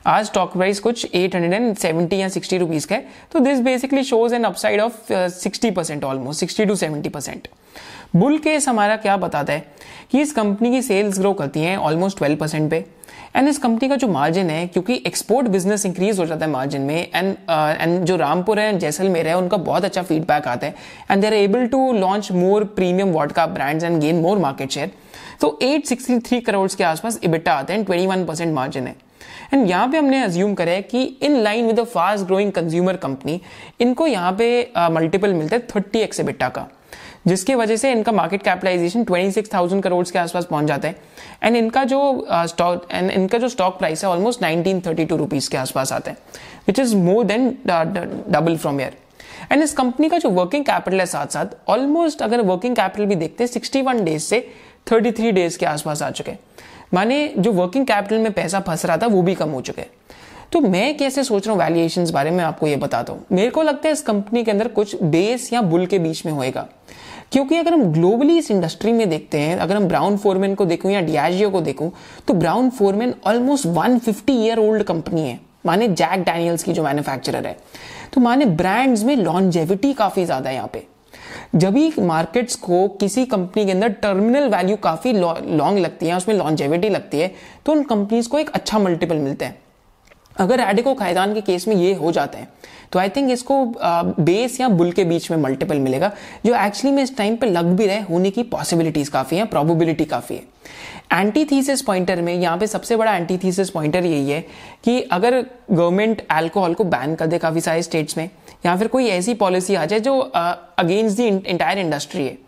आज 0.06 0.26
स्टॉक 0.26 0.52
प्राइस 0.52 0.80
कुछ 0.80 1.06
एट 1.14 1.34
हंड्रेड 1.34 1.52
एंड 1.54 1.76
सेवेंटी 1.76 2.20
या 2.20 2.28
सिक्सटी 2.28 2.58
रुपीज़ 2.58 2.86
का 2.86 2.94
है। 2.96 3.06
तो 3.32 3.38
this 3.38 3.60
basically 3.60 4.04
shows 4.04 4.34
an 4.34 4.44
upside 4.44 4.80
of 4.80 5.12
sixty 5.12 5.70
percent 5.70 6.04
almost 6.04 6.40
sixty 6.40 6.64
to 6.64 6.74
seventy 6.76 7.08
percent 7.08 7.48
bull 8.16 8.38
case 8.38 8.68
हमारा 8.68 8.96
क्या 8.96 9.16
बताता 9.16 9.52
है 9.52 9.64
कि 10.10 10.20
इस 10.20 10.32
कंपनी 10.32 10.70
की 10.70 10.80
सेल्स 10.82 11.18
ग्रो 11.18 11.32
करती 11.32 11.60
हैं 11.60 11.76
ऑलमोस्ट 11.78 12.18
ट्वेल्व 12.18 12.36
परसेंट 12.36 12.70
पे। 12.70 12.84
एंड 13.34 13.48
इस 13.48 13.58
कंपनी 13.58 13.88
का 13.88 13.96
जो 13.96 14.06
मार्जिन 14.08 14.50
है 14.50 14.66
क्योंकि 14.66 14.94
एक्सपोर्ट 15.06 15.48
बिज़नेस 15.48 15.84
इंक्रीज 15.86 16.18
हो 16.18 16.24
जाता 16.26 16.44
है 16.44 16.50
मार्जिन 16.52 16.82
में 16.82 16.96
एंड 17.14 17.28
एंड 17.50 17.98
uh, 17.98 18.04
जो 18.06 18.16
रामपुर 18.16 18.60
है 18.60 18.78
जैसलमेर 18.78 19.28
है 19.28 19.36
उनका 19.38 19.56
बहुत 19.58 19.84
अच्छा 19.84 20.02
फीडबैक 20.02 20.48
आता 20.48 20.66
है। 20.66 20.74
And 21.10 21.20
they 21.20 21.26
are 21.26 21.34
able 21.34 21.66
to 21.66 21.92
launch 21.92 22.30
more 22.32 22.64
premium 22.76 23.12
vodka 23.12 23.46
brands 23.46 23.84
and 23.84 24.00
gain 24.00 24.20
more 24.20 24.38
market 24.38 24.70
share 24.70 24.90
तो 25.40 25.58
863 25.62 26.40
करोड़ 26.40 26.68
के 26.68 26.84
आसपास 26.84 27.20
इबिटा 27.24 27.52
आते 27.52 27.72
हैं 27.72 27.84
21 27.84 28.26
परसेंट 28.28 28.54
मार्जिन 28.54 28.86
है। 28.86 28.96
एंड 29.52 29.68
यहाँ 29.70 29.88
पे 29.88 29.98
हमने 29.98 30.22
अज्यूम 30.22 30.54
करा 30.54 30.72
है 30.72 30.82
कि 30.82 31.02
in 31.22 31.40
line 31.42 31.66
with 31.66 31.80
fast 31.84 32.26
growing 32.26 32.52
consumer 32.52 32.96
company 32.96 33.40
इनको 33.80 34.06
यहाँ 34.06 34.32
पे 34.32 34.50
मल्टीपल 34.90 35.30
uh, 35.30 35.36
मिलता 35.38 35.56
है 35.56 35.66
थर्टी 35.74 35.98
एक्स 35.98 36.20
इबिटा 36.20 36.48
का। 36.48 36.66
जिसकी 37.26 37.54
वजह 37.54 37.76
से 37.76 37.92
इनका 37.92 38.12
मार्केट 38.12 38.42
कैपिटलाइजेशन 38.42 39.04
26,000 39.04 39.82
करोड़ 39.82 40.04
के 40.10 40.18
आसपास 40.18 40.44
पहुँच 40.44 40.66
जाता 40.66 40.88
है। 40.88 40.96
एंड 41.42 41.56
इनका 41.56 41.84
जो 41.84 42.26
स्टॉक 42.30 42.84
uh, 42.84 42.92
एंड 42.92 43.10
इनका 43.10 43.38
जो 43.38 43.48
स्टॉक 43.48 43.78
प्राइस 43.78 44.04
है 44.04 44.10
almost 44.10 44.42
nineteen 44.42 44.80
thirty 44.80 45.04
two 45.04 45.16
rupees 45.16 45.50
के 45.50 45.56
आसपास 45.56 45.92
आता 45.92 46.10
है 46.10 46.16
which 46.66 46.78
is 46.78 46.96
more 46.96 47.24
than 47.24 47.48
double 47.66 48.56
from 48.56 48.80
year 48.80 48.96
end 49.52 49.62
इस 49.62 49.72
कंपनी 49.72 50.08
का 50.08 50.18
जो 50.18 50.30
वर्किंग 50.30 50.64
कैपिटल 50.64 51.00
है 51.00 51.06
साथ 51.06 51.26
साथ 51.26 51.46
ऑलमोस्ट 51.68 52.22
अगर 52.22 52.40
वर्किंग 52.42 52.76
कैपिटल 52.76 53.06
भी 53.06 53.14
देखते 53.14 53.44
हैं 53.44 53.50
सिक्सटी 53.50 53.82
वन 53.82 54.04
डेज़ 54.04 54.22
से 54.22 54.40
थर्टी 54.92 55.12
थ्री 55.12 55.32
डेज़ 55.32 55.58
के 55.58 55.66
आसपास 55.66 56.02
आ 56.02 56.10
चुके 56.10 56.30
हैं। 56.30 56.38
माने 56.94 57.26
जो 57.38 57.52
वर्किंग 57.52 57.86
कैपिटल 57.86 58.18
में 58.18 58.32
पैसा 58.32 58.60
फंस 58.60 58.84
रहा 58.86 58.96
था 58.96 59.06
वो 59.06 59.22
भी 59.22 59.34
कम 59.34 59.48
हो 59.48 59.60
चुका 59.60 59.82
है। 59.82 59.88
तो 60.52 60.60
मैं 60.60 60.96
कैसे 60.96 61.22
सोच 61.24 61.46
रहा 61.46 61.54
हूँ 61.54 61.62
वैल्यूएशन 61.62 62.10
बारे 62.12 62.30
में 62.30 62.42
आपको 62.44 62.66
ये 62.66 62.76
बताता 62.76 63.12
हूँ 63.12 63.24
मेरे 63.32 63.50
को 63.50 63.62
लगता 63.62 63.88
है 63.88 63.92
इस 63.92 64.02
कंपनी 64.02 64.42
के 64.44 64.50
अंदर 64.50 64.68
कुछ 64.68 65.02
बेस 65.02 65.52
या 65.52 65.62
बुल 65.62 65.86
के 65.86 65.98
बीच 65.98 66.24
में 66.26 66.32
होएगा। 66.32 66.66
क्योंकि 67.32 67.56
अगर 67.56 67.72
हम 67.72 67.82
ग्लोबली 67.92 68.38
इस 68.38 68.50
इंडस्ट्री 68.50 68.92
में 68.92 69.08
देखते 69.10 69.38
हैं, 69.38 69.56
अगर 69.58 69.76
हम 69.76 69.86
ब्राउन 69.88 70.16
फोरमैन 70.16 70.54
को 70.54 70.64
देखूँ 70.64 70.90
या 70.90 71.00
डियाजियो 71.00 71.50
को 71.50 71.60
देखूँ 71.60 71.90
तो 72.28 72.34
Brown 72.34 72.70
Forman 72.70 73.14
almost 73.26 73.66
150 73.68 74.30
year 74.30 74.58
old 74.58 74.82
company 74.82 75.28
है। 75.28 75.38
माने 75.66 75.88
जैक 75.90 76.24
डैनियल्स 76.24 76.62
की 76.62 76.72
जो 76.72 76.82
मैन्युफैक्चरर 76.82 77.46
है। 77.46 77.56
तो 78.12 78.20
माने 78.20 78.44
ब्रांड्स 78.46 79.04
में 79.04 79.16
लॉन्जेविटी 79.16 79.92
काफ़ी 79.94 80.24
ज़्यादा 80.24 80.50
है 80.50 80.54
यहाँ 80.56 80.70
पे। 80.72 80.86
जब 81.54 81.72
भी 81.72 81.92
मार्केट्स 82.00 82.54
को 82.56 82.86
किसी 82.90 83.24
कंपनी 83.26 83.64
के 83.66 83.72
अंदर 83.72 83.88
टर्मिनल 84.02 84.48
वैल्यू 84.48 84.76
काफ़ी 84.78 85.12
लॉन्ग 85.12 85.78
लगती 85.78 86.06
है, 86.06 86.16
उसमें 86.16 86.34
लॉन्जेविटी 86.36 86.88
लगती 86.88 87.20
है 87.20 87.32
तो 87.66 87.72
उन 87.72 87.82
कंपनीज़ 87.84 88.28
को 88.28 88.38
एक 88.38 88.50
अच्छा 88.50 88.78
मल्टीपल 88.78 89.16
मिलता 89.16 89.46
है। 89.46 89.58
अगर 90.36 90.60
एडिको 90.60 90.94
खायदान 90.94 91.34
के 91.34 91.40
केस 91.40 91.66
में 91.68 91.74
ये 91.76 91.92
हो 91.94 92.12
जाते 92.12 92.38
हैं 92.38 92.48
तो 92.92 92.98
आई 92.98 93.08
थिंक 93.08 93.30
इसको 93.30 93.64
बेस 94.20 94.60
या 94.60 94.68
बुल 94.70 94.92
के 94.92 95.04
बीच 95.04 95.30
में 95.30 95.36
मल्टीपल 95.38 95.78
मिलेगा, 95.78 96.10
जो 96.46 96.54
एक्चुअली 96.56 96.94
में 96.96 97.02
इस 97.02 97.16
टाइम 97.16 97.36
पे 97.36 97.46
लग 97.46 97.64
भी 97.76 97.86
रहे 97.86 98.00
होने 98.00 98.30
की 98.30 98.42
पॉसिबिलिटीज 98.44 99.08
काफ़ी 99.08 99.36
है 99.36 99.44
प्रोबेबिलिटी 99.46 100.04
काफ़ी 100.04 100.36
है। 100.36 100.42
एंटी 101.12 101.44
थीसिस 101.44 101.82
पॉइंटर 101.82 102.20
में, 102.22 102.34
यहाँ 102.34 102.56
पे 102.58 102.66
सबसे 102.66 102.96
बड़ा 102.96 103.14
एंटी 103.16 103.36
थीसिस 103.38 103.70
पॉइंटर 103.70 104.04
यही 104.04 104.30
है 104.30 104.40
कि 104.84 105.00
अगर 105.02 105.44
गवर्नमेंट 105.70 106.26
अल्कोहल 106.30 106.74
को 106.74 106.84
बैन 106.86 107.14
कर 107.14 107.26
दे 107.26 107.38
काफ़ी 107.38 107.60
सारे 107.60 107.82
स्टेट्स 107.82 108.16
में, 108.18 108.28
या 108.66 108.76
फिर 108.76 108.88
कोई 108.88 109.06
ऐसी 109.08 109.34
पॉलिसी 109.36 109.74
आ 109.74 109.84
जाए 109.84 110.00
जो 110.00 110.18
अगेंस्ट 110.18 111.16
दी 111.16 111.26
इंटायर 111.26 111.78
इंडस्ट्री 111.78 112.24
है 112.24 112.38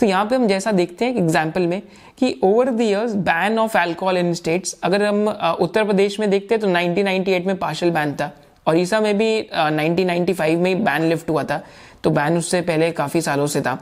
तो 0.00 0.06
यहाँ 0.06 0.24
पे 0.26 0.34
हम 0.34 0.46
जैसा 0.46 0.72
देखते 0.72 1.04
हैं 1.04 1.16
एग्ज़ाम्पल 1.16 1.66
में 1.66 1.80
कि 2.18 2.38
over 2.44 2.70
the 2.70 2.80
years 2.80 3.14
ban 3.26 3.58
of 3.58 3.76
alcohol 3.78 4.16
in 4.16 4.32
states 4.34 4.76
अगर 4.84 5.02
हम 5.04 5.28
उत्तर 5.60 5.84
प्रदेश 5.84 6.18
में 6.20 6.28
देखते 6.30 6.54
हैं 6.54 6.60
तो 6.60 6.68
1998 6.68 7.46
में 7.46 7.56
पार्शल 7.58 7.90
बैन 7.90 8.14
था 8.14 8.32
ओडिशा 8.66 9.00
में 9.00 9.16
भी 9.18 9.30
1995 9.42 10.56
में 10.56 10.84
बैन 10.84 11.08
लिफ्ट 11.08 11.30
हुआ 11.30 11.42
था। 11.44 11.62
तो 12.04 12.10
बैन 12.10 12.36
उससे 12.38 12.60
पहले 12.62 12.90
काफ़ी 12.92 13.20
सालों 13.20 13.46
से 13.46 13.60
था। 13.60 13.74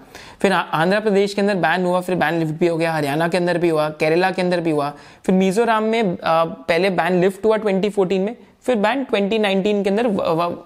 फिर 0.42 0.52
आंध्र 0.52 1.00
प्रदेश 1.00 1.34
के 1.34 1.40
अंदर 1.40 1.54
बैन 1.56 1.84
हुआ, 1.84 2.00
फिर 2.00 2.14
बैन 2.14 2.38
लिफ्ट 2.38 2.54
भी 2.60 2.66
हो 2.66 2.76
गया, 2.76 2.92
हरियाणा 2.92 3.28
के 3.28 3.36
अंदर 3.36 3.58
भी 3.58 3.68
हुआ, 3.68 3.88
केरला 3.90 4.30
के 4.30 4.42
अंदर 4.42 4.60
भी 4.60 4.70
हुआ। 4.70 4.92
फिर 5.24 5.34
मिजोरम 5.34 5.82
में 5.84 6.16
पहले 6.22 6.90
बैन 6.90 7.20
लिफ्ट 7.20 7.44
हुआ 7.44 7.56
2014 7.58 8.18
में, 8.18 8.36
फिर 8.62 8.76
बैन 8.76 9.04
2019 9.04 9.82
के 9.84 9.90
अंदर 9.90 10.06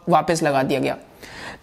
वापस 0.09 0.43
लगा 0.43 0.63
दिया 0.63 0.81
गया। 0.81 0.97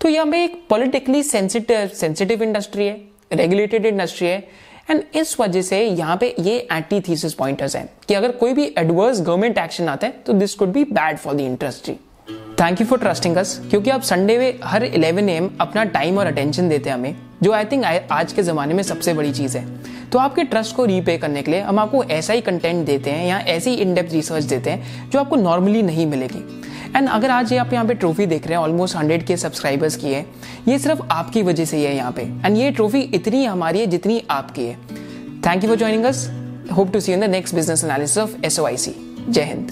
तो 0.01 0.09
यहाँ 0.09 0.25
पे 0.25 0.43
एक 0.43 0.63
पॉलिटिकली 0.69 1.23
सेंसिटिव 1.23 1.87
सेंसिटिव 1.95 2.43
इंडस्ट्री 2.43 2.87
है। 2.87 3.08
रेगुलेटेड 3.31 3.85
इंडस्ट्री 3.85 4.27
है 4.27 4.37
एंड 4.89 5.03
इस 5.15 5.39
वजह 5.39 5.61
से 5.61 5.83
यहाँ 5.83 6.17
पे 6.17 6.35
ये 6.39 6.57
एंटी 6.71 6.99
थीसिस 7.01 7.33
पॉइंटर्स 7.33 7.75
हैं 7.75 7.89
कि 8.07 8.13
अगर 8.13 8.31
कोई 8.31 8.53
भी 8.53 8.73
एडवर्स 8.77 9.21
गवर्नमेंट 9.21 9.57
एक्शन 9.57 9.89
आता 9.89 10.07
है 10.07 10.13
तो 10.25 10.33
this 10.33 10.53
could 10.55 10.69
be 10.69 10.83
bad 10.83 11.17
for 11.17 11.33
the 11.33 11.39
industry 11.39 11.93
thank 12.61 12.81
you 12.81 12.87
for 12.87 12.99
trusting 12.99 13.35
us 13.37 13.59
क्योंकि 13.69 13.89
आप 13.89 14.01
संडे 14.01 14.37
में 14.37 14.59
हर 14.63 14.85
11 14.85 15.29
एम 15.29 15.49
अपना 15.61 15.83
टाइम 15.83 16.17
और 16.17 16.25
अटेंशन 16.25 16.69
देते 16.69 16.89
हैं 16.89 16.95
हमें, 16.97 17.15
जो 17.43 17.51
आई 17.51 17.65
थिंक 17.65 17.85
आज 18.11 18.33
के 18.33 18.43
जमाने 18.43 18.73
में 18.73 18.81
सबसे 18.83 19.13
बड़ी 19.13 19.31
चीज़ 19.33 19.57
है। 19.57 19.63
तो 20.09 20.19
आपके 20.19 20.43
ट्रस्ट 20.43 20.75
को 20.75 20.85
रीपे 20.85 21.17
करने 21.17 21.41
के 21.41 21.51
लिए 21.51 21.59
हम 21.59 21.79
आपको 21.79 22.03
ऐसा 22.03 22.33
ही 22.33 22.41
कंटेंट 22.41 22.85
देते 22.85 23.11
हैं, 23.11 23.27
या 23.27 23.39
ऐसी 23.47 23.73
इन 23.73 23.93
डेप्थ 23.95 24.13
रिसर्च 24.13 24.43
देते 24.43 24.69
हैं, 24.69 25.09
जो 25.09 25.19
आपको 25.19 25.35
नॉर्मली 25.35 25.81
नहीं 25.81 26.05
मिलेगी। 26.07 26.43
एंड 26.95 27.09
अगर 27.09 27.29
आज 27.29 27.51
ये 27.53 27.57
आप 27.59 27.73
यहाँ 27.73 27.85
पे 27.85 27.93
ट्रॉफी 27.93 28.25
देख 28.25 28.47
रहे 28.47 28.57
हैं 28.57 28.63
ऑलमोस्ट 28.63 28.95
हंड्रेड 28.95 29.25
के 29.25 29.37
सब्सक्राइबर्स 29.37 29.95
की 29.95 30.13
है, 30.13 30.25
ये 30.67 30.79
सिर्फ़ 30.79 31.01
आपकी 31.11 31.41
वजह 31.43 31.65
से 31.65 31.77
ही 31.77 31.83
है 31.83 31.95
यहाँ 31.95 32.11
पे। 32.11 32.21
एंड 32.21 32.57
ये 32.57 32.71
ट्रॉफी 32.71 33.01
इतनी 33.15 33.43
हमारी 33.45 33.79
है 33.79 33.85
जितनी 33.87 34.21
आपकी 34.31 34.65
है। 34.65 34.75
Thank 35.45 35.63
you 35.63 35.69
for 35.69 35.77
joining 35.77 36.05
us 36.05 36.29
hope 36.77 36.91
to 36.93 36.99
see 36.99 37.13
in 37.13 37.19
the 37.19 37.29
next 37.29 37.55
business 37.55 37.83
analysis 37.83 38.17
of 38.17 38.35
SOIC 38.45 38.95
Jai 39.29 39.43
Hind 39.43 39.71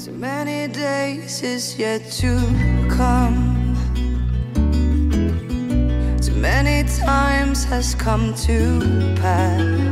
Many 6.42 6.74
times 6.90 7.62
has 7.70 7.88
come 7.96 8.26
to 8.42 8.58
pass. 9.20 9.88